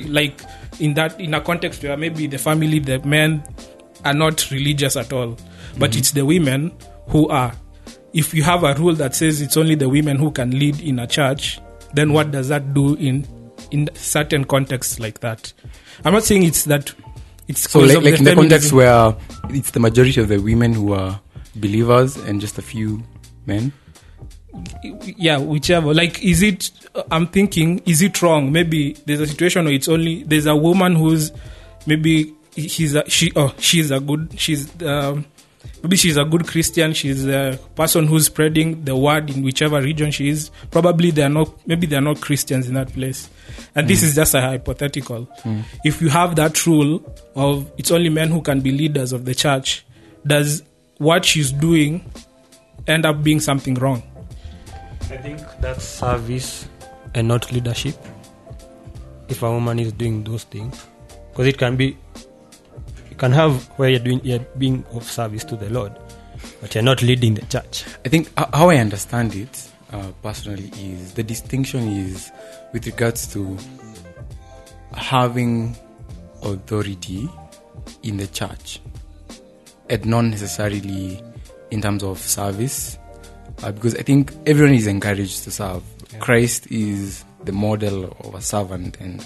[0.07, 0.41] like,
[0.79, 3.43] in that in a context where maybe the family, the men
[4.05, 5.37] are not religious at all,
[5.77, 6.71] but it's the women
[7.07, 7.53] who are.
[8.13, 10.97] If you have a rule that says it's only the women who can lead in
[10.97, 11.59] a church,
[11.93, 13.27] then what does that do in
[13.71, 15.53] in certain contexts like that?
[16.05, 16.93] I'm not saying it's that.
[17.47, 19.15] It's so like, like in the context where
[19.49, 21.19] it's the majority of the women who are
[21.55, 23.03] believers and just a few
[23.49, 23.73] men.
[25.17, 25.93] yeah whichever.
[25.93, 26.71] Like is it
[27.11, 28.51] i'm thinking is it wrong?
[28.51, 31.31] Maybe there's a situation where it's only there's a woman who's
[31.85, 35.25] maybe she's a she oh she's a good she's um
[35.83, 36.93] maybe she's a good christian.
[36.93, 40.49] She's a person who's spreading the word in whichever region she is.
[40.71, 43.29] Probably they're not maybe they're not christians in that place.
[43.75, 45.29] And this is just a hypothetical.
[45.85, 47.03] If you have that rule
[47.35, 49.85] of it's only men who can be leaders of the church
[50.25, 50.63] does
[50.97, 52.03] what she's doing
[52.87, 54.03] end up being something wrong
[55.11, 56.67] I think that's service
[57.15, 57.95] and not leadership.
[59.27, 60.85] If a woman is doing those things,
[61.31, 61.97] because it can be,
[63.09, 65.97] you can have where you're doing, you're being of service to the Lord,
[66.61, 67.85] but you're not leading the church.
[68.05, 72.31] I think how I understand it uh, personally is the distinction is
[72.71, 73.57] with regards to
[74.93, 75.75] having
[76.43, 77.27] authority
[78.03, 78.79] in the church
[79.89, 81.19] and not necessarily
[81.71, 82.97] in terms of service
[83.63, 85.83] uh, because I think everyone is encouraged to serve.
[86.19, 89.25] Christ is the model of a servant, and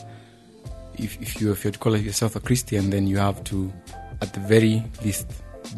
[0.95, 3.71] if, if you if you call yourself a Christian, then you have to,
[4.21, 5.27] at the very least,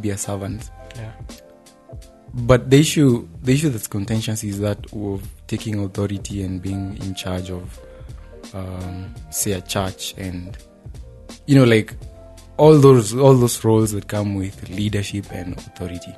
[0.01, 0.69] be a servant.
[0.95, 1.11] Yeah.
[2.33, 7.15] But the issue, the issue that's contentious is that of taking authority and being in
[7.15, 7.79] charge of,
[8.53, 10.57] um, say, a church, and
[11.45, 11.93] you know, like
[12.57, 16.13] all those all those roles that come with leadership and authority.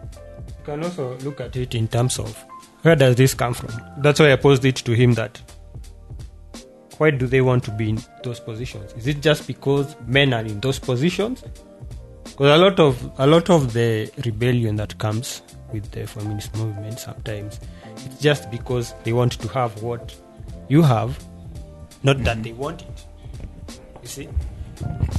[0.67, 2.43] Can also look at it in terms of
[2.81, 3.69] where does this come from?
[3.99, 5.41] That's why I posed it to him that
[6.97, 8.91] why do they want to be in those positions?
[8.97, 11.41] Is it just because men are in those positions?
[12.25, 16.99] Because a lot of a lot of the rebellion that comes with the feminist movement
[16.99, 17.61] sometimes
[17.95, 20.13] it's just because they want to have what
[20.67, 21.17] you have,
[22.03, 23.05] not that they want it.
[24.01, 24.29] You see?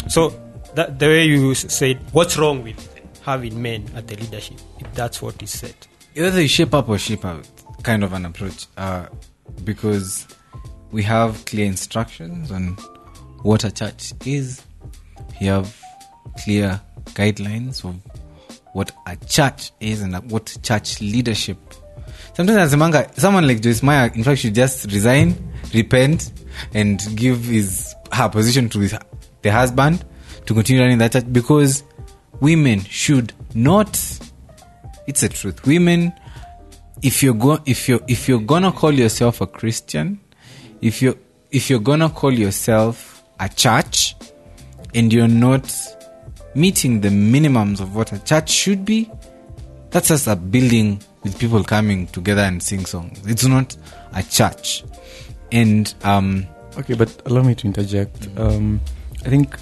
[0.08, 0.34] So
[0.74, 2.97] that the way you said, what's wrong with
[3.28, 4.56] having men at the leadership?
[4.80, 5.74] If that's what is said.
[6.14, 7.46] either you shape up or shape out
[7.82, 9.06] kind of an approach uh,
[9.64, 10.26] because
[10.90, 12.74] we have clear instructions on
[13.42, 14.62] what a church is
[15.40, 15.80] we have
[16.42, 16.80] clear
[17.14, 17.94] guidelines of
[18.72, 21.58] what a church is and what church leadership
[22.34, 25.37] sometimes as a nasemanga someone like joyce meyer in fact should just resign
[25.74, 26.33] repent
[26.74, 28.96] and give his her position to his,
[29.42, 30.04] the husband
[30.46, 31.85] to continue running that church because
[32.40, 33.98] women should not
[35.08, 35.66] it's a truth.
[35.66, 36.12] Women,
[37.02, 40.20] if you're go, if you're if you're gonna call yourself a Christian,
[40.82, 41.18] if you
[41.50, 44.14] if you're gonna call yourself a church,
[44.94, 45.74] and you're not
[46.54, 49.10] meeting the minimums of what a church should be,
[49.90, 53.18] that's just a building with people coming together and sing songs.
[53.26, 53.74] It's not
[54.12, 54.84] a church,
[55.50, 58.28] and um, Okay, but allow me to interject.
[58.36, 58.80] Um,
[59.24, 59.56] I think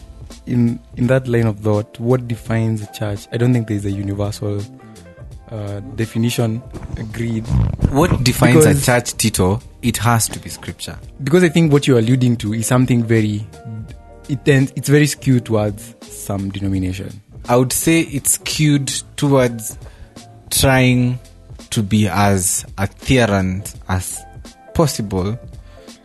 [0.47, 3.26] in in that line of thought, what defines a church?
[3.32, 4.61] I don't think there's a universal
[5.51, 6.62] uh, definition
[6.97, 7.47] agreed.
[7.90, 9.61] What defines Because- a church, Tito?
[9.82, 10.99] It has to be scripture.
[11.22, 13.47] Because I think what you're alluding to is something very,
[14.28, 17.20] it tends, it's very skewed towards some denomination.
[17.49, 19.78] I would say it's skewed towards
[20.51, 21.20] trying
[21.70, 24.20] to be as adherent as
[24.74, 25.38] possible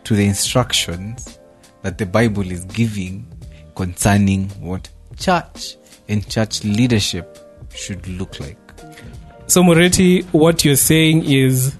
[0.04, 1.38] to the instructions
[1.82, 3.26] that the Bible is giving
[3.74, 5.76] concerning what church
[6.08, 7.38] and church leadership
[7.74, 8.58] should look like.
[9.46, 11.76] So Moretti, what you're saying is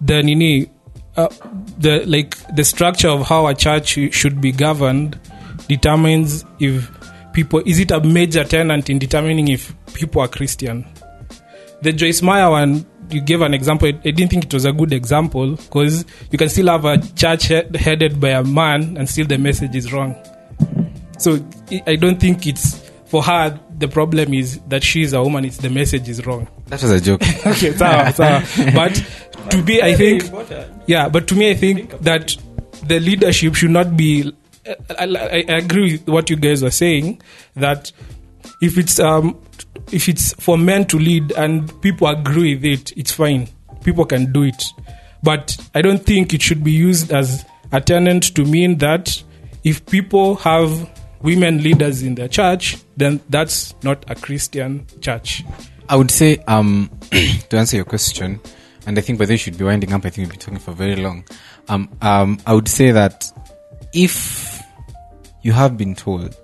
[0.00, 0.70] the nini,
[1.16, 1.28] uh,
[1.78, 5.18] the like the structure of how a church should be governed
[5.68, 6.90] determines if
[7.32, 10.86] people is it a major tenant in determining if people are Christian.
[11.82, 13.88] The Joyce Meyer one you gave an example.
[13.88, 16.98] I I didn't think it was a good example because you can still have a
[17.14, 20.14] church headed by a man and still the message is wrong.
[21.20, 21.38] So
[21.70, 23.58] I- I don't think it's for her.
[23.78, 25.44] The problem is that she is a woman.
[25.44, 26.46] It's the message is wrong.
[26.68, 27.22] That was a joke.
[27.46, 28.42] okay, sawa, sawa.
[28.74, 29.02] But
[29.50, 30.24] to me, I think,
[30.86, 32.36] yeah, but to me, I think that
[32.86, 34.32] the leadership should not be.
[34.98, 37.20] I, I, I agree with what you guys are saying
[37.56, 37.90] that
[38.60, 39.40] if it's um
[39.90, 43.48] if it's for men to lead and people agree with it, it's fine.
[43.82, 44.62] People can do it,
[45.22, 49.22] but I don't think it should be used as a tenant to mean that
[49.64, 50.88] if people have
[51.22, 55.44] women leaders in their church, then that's not a Christian church.
[55.88, 58.40] I would say, um, to answer your question,
[58.86, 60.04] and I think by this should be winding up.
[60.04, 61.24] I think we've been talking for very long.
[61.68, 63.30] Um, um, I would say that
[63.92, 64.62] if
[65.42, 66.34] you have been told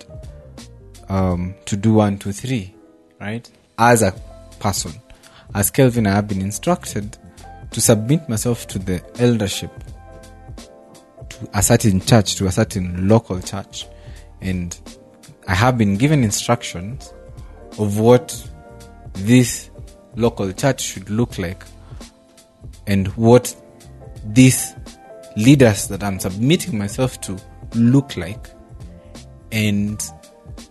[1.09, 2.75] um, to do one, two, three,
[3.21, 3.49] right,
[3.79, 4.13] as a
[4.59, 4.93] person,
[5.55, 7.17] as Kelvin, I have been instructed
[7.71, 9.71] to submit myself to the eldership
[11.29, 13.87] to a certain church, to a certain local church,
[14.41, 14.79] and
[15.49, 17.13] I have been given instructions
[17.79, 18.49] of what
[19.15, 19.71] this
[20.15, 21.65] local church should look like
[22.87, 23.55] and what
[24.25, 24.75] these
[25.37, 27.39] leaders that I'm submitting myself to
[27.75, 28.49] look like.
[29.53, 30.03] And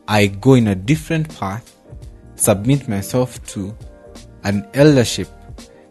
[0.07, 1.75] I go in a different path,
[2.35, 3.75] submit myself to
[4.43, 5.29] an eldership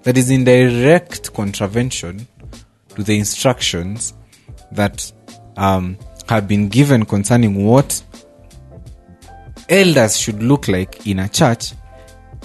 [0.02, 2.26] that is in direct contravention
[2.90, 4.14] to the instructions
[4.70, 5.10] that
[5.56, 5.96] um,
[6.28, 8.02] have been given concerning what
[9.68, 11.72] elders should look like in a church,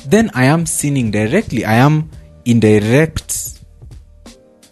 [0.06, 1.66] then I am sinning directly.
[1.66, 2.10] I am
[2.46, 3.60] indirect.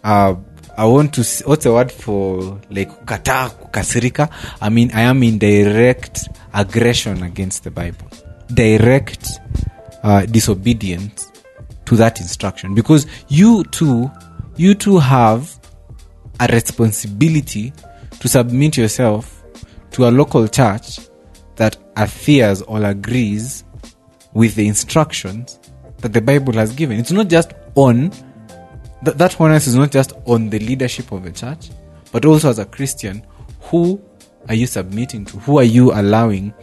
[0.02, 0.36] Uh,
[0.76, 1.22] I want to.
[1.44, 4.30] What's the word for like kata kukasirika?
[4.60, 8.08] I mean, I am in direct aggression against the Bible,
[8.52, 9.28] direct
[10.02, 11.32] uh, disobedience
[11.86, 14.10] to that instruction because you too,
[14.56, 15.58] you too have
[16.40, 17.72] a responsibility
[18.20, 19.44] to submit yourself
[19.92, 20.98] to a local church
[21.56, 23.64] that adheres or agrees
[24.32, 25.58] with the instructions
[25.98, 26.98] that the Bible has given.
[26.98, 28.10] It's not just on
[29.04, 31.70] th- that onus is not just on the leadership of the church,
[32.12, 33.24] but also as a Christian,
[33.62, 34.00] who
[34.48, 35.38] are you submitting to?
[35.40, 36.54] Who are you allowing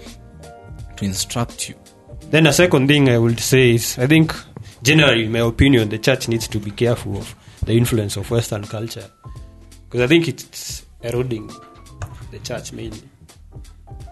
[0.95, 1.75] to instruct you?
[2.29, 4.33] Then a second thing I would say is I think
[4.81, 8.63] generally in my opinion the church needs to be careful of the influence of Western
[8.63, 9.09] culture.
[9.85, 11.49] Because I think it's eroding
[12.31, 13.09] the church mainly.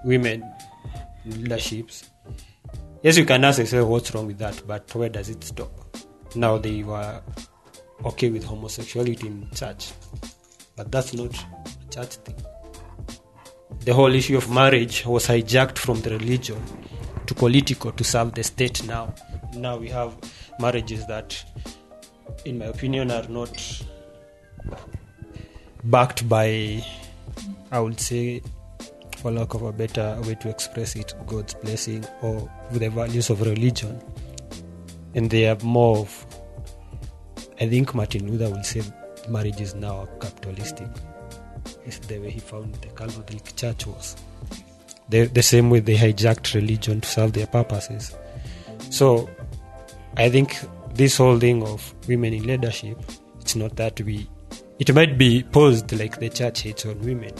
[0.05, 0.43] Women
[1.25, 2.09] leaderships.
[3.01, 5.71] Yes, you can ask yourself what's wrong with that, but where does it stop?
[6.35, 7.21] Now they were
[8.05, 9.91] okay with homosexuality in church,
[10.75, 12.35] but that's not a church thing.
[13.81, 16.61] The whole issue of marriage was hijacked from the religion
[17.25, 19.13] to political to serve the state now.
[19.55, 20.15] Now we have
[20.59, 21.43] marriages that,
[22.45, 23.83] in my opinion, are not
[25.86, 26.84] backed by,
[27.71, 28.41] I would say,
[29.17, 33.41] for lack of a better way to express it, God's blessing or the values of
[33.41, 34.01] religion.
[35.15, 36.25] And they are more of,
[37.61, 38.81] I think Martin Luther will say
[39.29, 40.88] marriage is now capitalistic.
[41.86, 44.15] It's the way he found the Catholic Church was.
[45.09, 48.15] The, the same way they hijacked religion to serve their purposes.
[48.89, 49.29] So
[50.17, 50.57] I think
[50.95, 52.97] this whole thing of women in leadership,
[53.41, 54.29] it's not that we,
[54.89, 57.34] it might be posed like the church hates on women,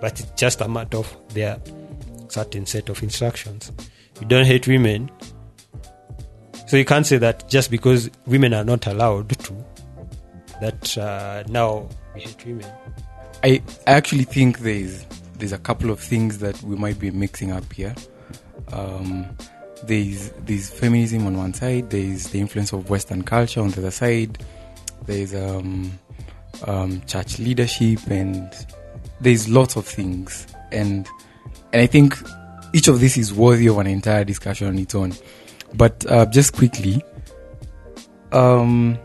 [0.00, 1.60] but it's just a matter of their
[2.28, 3.70] certain set of instructions.
[4.20, 5.10] We don't hate women.
[6.66, 9.64] So you can't say that just because women are not allowed to,
[10.60, 12.66] that uh, now we hate women.
[13.44, 17.52] I, I actually think there's there's a couple of things that we might be mixing
[17.52, 17.94] up here.
[18.72, 19.36] Um,
[19.84, 21.90] there's there's feminism on one side.
[21.90, 24.38] There's the influence of Western culture on the other side.
[25.04, 25.98] There's um,
[26.64, 28.52] um, church leadership, and
[29.20, 30.46] there's lots of things.
[30.72, 31.06] And
[31.72, 32.16] and I think
[32.72, 35.12] each of this is worthy of an entire discussion on its own.
[35.74, 37.02] But uh, just quickly,
[38.32, 38.98] um,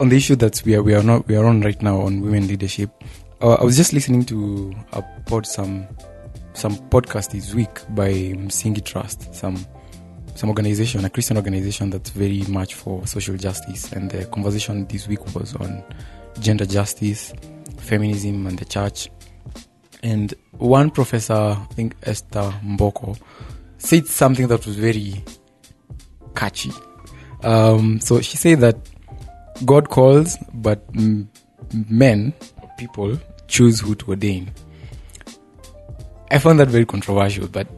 [0.00, 2.20] on the issue that we are we are not we are on right now on
[2.20, 2.90] women leadership,
[3.40, 5.86] uh, I was just listening to a pod some
[6.54, 8.12] some podcast this week by
[8.48, 9.64] Singi Trust, some
[10.34, 15.06] some organization, a Christian organization that's very much for social justice, and the conversation this
[15.06, 15.82] week was on
[16.40, 17.32] gender justice,
[17.78, 19.08] feminism, and the church.
[20.02, 23.18] And one professor, I think Esther Mombo,
[23.78, 25.22] said something that was very
[26.34, 26.72] catchy.
[27.42, 28.76] Um, so she said that
[29.64, 31.28] God calls, but m-
[31.88, 32.32] men,
[32.78, 33.18] people,
[33.48, 34.50] choose who to ordain.
[36.30, 37.68] I found that very controversial, but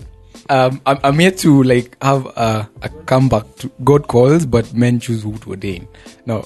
[0.48, 5.00] um, I'm, I'm here to like have a, a comeback to God calls, but men
[5.00, 5.88] choose who to ordain.
[6.26, 6.44] Now,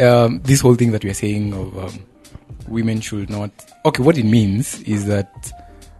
[0.00, 2.06] um, this whole thing that we are saying of um,
[2.68, 3.50] women should not.
[3.84, 5.52] Okay, what it means is that.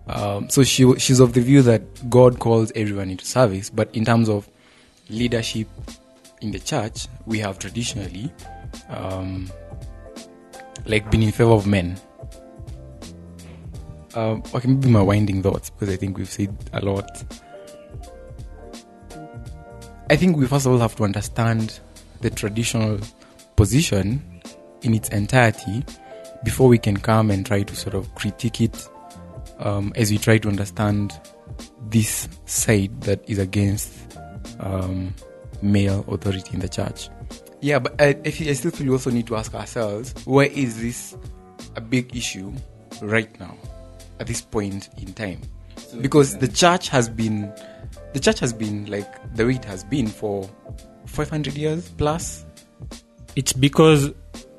[0.07, 4.05] Um, so she she's of the view that God calls everyone into service, but in
[4.05, 4.49] terms of
[5.09, 5.69] leadership
[6.41, 8.33] in the church, we have traditionally
[8.89, 9.51] um,
[10.87, 12.01] like been in favor of men.
[14.15, 17.23] Um, okay, maybe my winding thoughts because I think we've said a lot.
[20.09, 21.79] I think we first of all have to understand
[22.21, 22.99] the traditional
[23.61, 24.23] position
[24.81, 25.85] in its entirety
[26.45, 28.89] before we can come and try to sort of critique it
[29.59, 31.13] um, as we try to understand
[31.91, 34.17] this side that is against
[34.61, 35.15] um,
[35.61, 37.11] male authority in the church.
[37.61, 41.15] Yeah, but I, I, still feel we also need to ask ourselves why is this
[41.77, 42.55] a big issue
[43.03, 43.55] right now
[44.21, 45.43] at this point in time?
[46.01, 47.53] Because the church has been,
[48.15, 50.49] the church has been like the way it has been for
[51.05, 52.47] 500 years plus.
[53.37, 54.13] It's because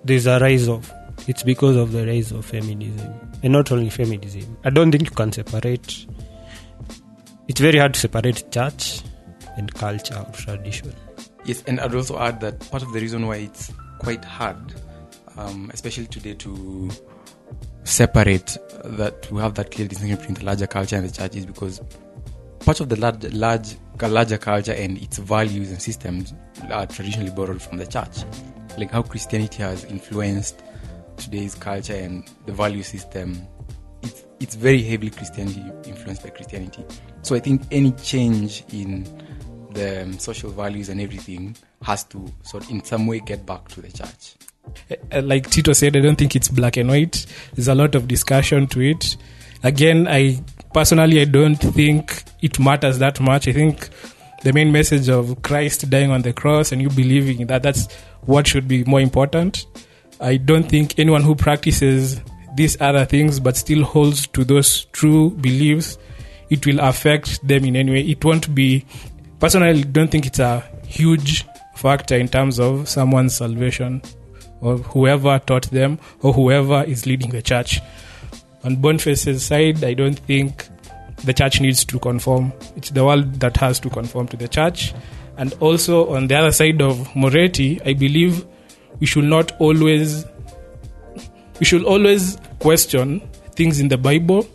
[0.03, 0.91] there's a rise of.
[1.27, 3.13] It's because of the rise of feminism,
[3.43, 4.57] and not only feminism.
[4.63, 6.05] I don't think you can separate.
[7.47, 9.01] It's very hard to separate church
[9.57, 10.93] and culture or tradition.
[11.45, 14.73] Yes, and I'd also add that part of the reason why it's quite hard,
[15.37, 16.89] um, especially today, to
[17.83, 21.45] separate that we have that clear distinction between the larger culture and the church is
[21.45, 21.81] because
[22.59, 26.33] part of the large, large, larger culture and its values and systems
[26.71, 28.23] are traditionally borrowed from the church.
[28.77, 30.63] Like how Christianity has influenced
[31.17, 33.47] today's culture and the value system.
[34.01, 36.83] It's, it's very heavily Christianity influenced by Christianity.
[37.21, 39.03] So I think any change in
[39.71, 43.81] the um, social values and everything has to sort in some way get back to
[43.81, 44.35] the church.
[45.11, 47.25] Uh, like Tito said, I don't think it's black and white.
[47.53, 49.17] There's a lot of discussion to it.
[49.63, 50.43] Again, I
[50.73, 53.47] personally I don't think it matters that much.
[53.47, 53.89] I think
[54.43, 57.87] the main message of Christ dying on the cross and you believing that that's
[58.25, 59.65] what should be more important.
[60.19, 62.21] I don't think anyone who practices
[62.55, 65.97] these other things but still holds to those true beliefs,
[66.49, 68.01] it will affect them in any way.
[68.01, 68.85] It won't be
[69.39, 71.45] personally don't think it's a huge
[71.75, 74.01] factor in terms of someone's salvation
[74.59, 77.81] or whoever taught them or whoever is leading the church.
[78.63, 80.67] On Boniface's side, I don't think
[81.23, 82.53] the church needs to conform.
[82.75, 84.93] It's the world that has to conform to the church.
[85.41, 88.45] And also on the other side of Moretti, I believe
[88.99, 90.23] we should not always
[91.59, 94.47] we should always question things in the Bible,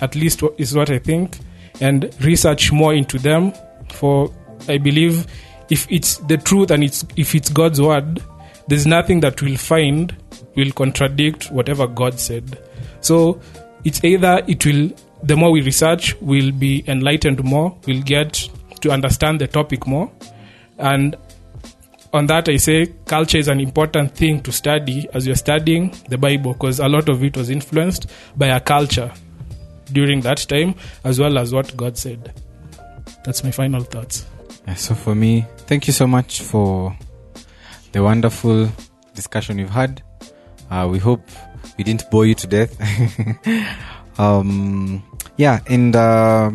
[0.00, 1.38] at least is what I think,
[1.80, 3.52] and research more into them.
[3.92, 4.28] For
[4.66, 5.28] I believe
[5.70, 8.20] if it's the truth and it's if it's God's word,
[8.66, 10.12] there's nothing that we'll find
[10.56, 12.58] will contradict whatever God said.
[13.00, 13.40] So
[13.84, 14.90] it's either it will
[15.22, 18.48] the more we research, we'll be enlightened more, we'll get
[18.86, 20.10] to understand the topic more.
[20.78, 21.16] And
[22.12, 26.16] on that, I say culture is an important thing to study as you're studying the
[26.16, 28.06] Bible because a lot of it was influenced
[28.36, 29.12] by a culture
[29.92, 30.74] during that time
[31.04, 32.32] as well as what God said.
[33.24, 34.24] That's my final thoughts.
[34.76, 36.96] So for me, thank you so much for
[37.92, 38.68] the wonderful
[39.14, 40.02] discussion we've had.
[40.70, 41.22] Uh, we hope
[41.76, 42.76] we didn't bore you to death.
[44.18, 45.02] um,
[45.36, 46.50] yeah, and uh,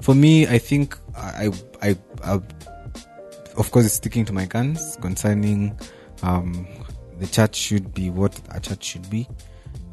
[0.00, 1.50] for me, I think I,
[1.82, 2.40] I, I,
[3.56, 5.78] of course, sticking to my guns concerning
[6.22, 6.66] um,
[7.18, 9.28] the church should be what a church should be.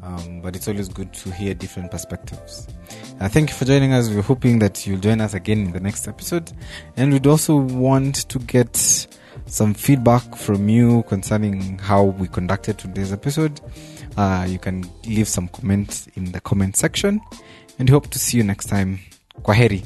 [0.02, 2.66] Um, but it's always good to hear different perspectives.
[3.20, 4.08] Uh, thank you for joining us.
[4.08, 6.50] We're hoping that you'll join us again in the next episode.
[6.96, 8.76] And we'd also want to get
[9.46, 13.60] some feedback from you concerning how we conducted today's episode.
[14.16, 17.20] Uh, you can leave some comments in the comment section.
[17.78, 19.00] And hope to see you next time.
[19.42, 19.84] Kwaheri.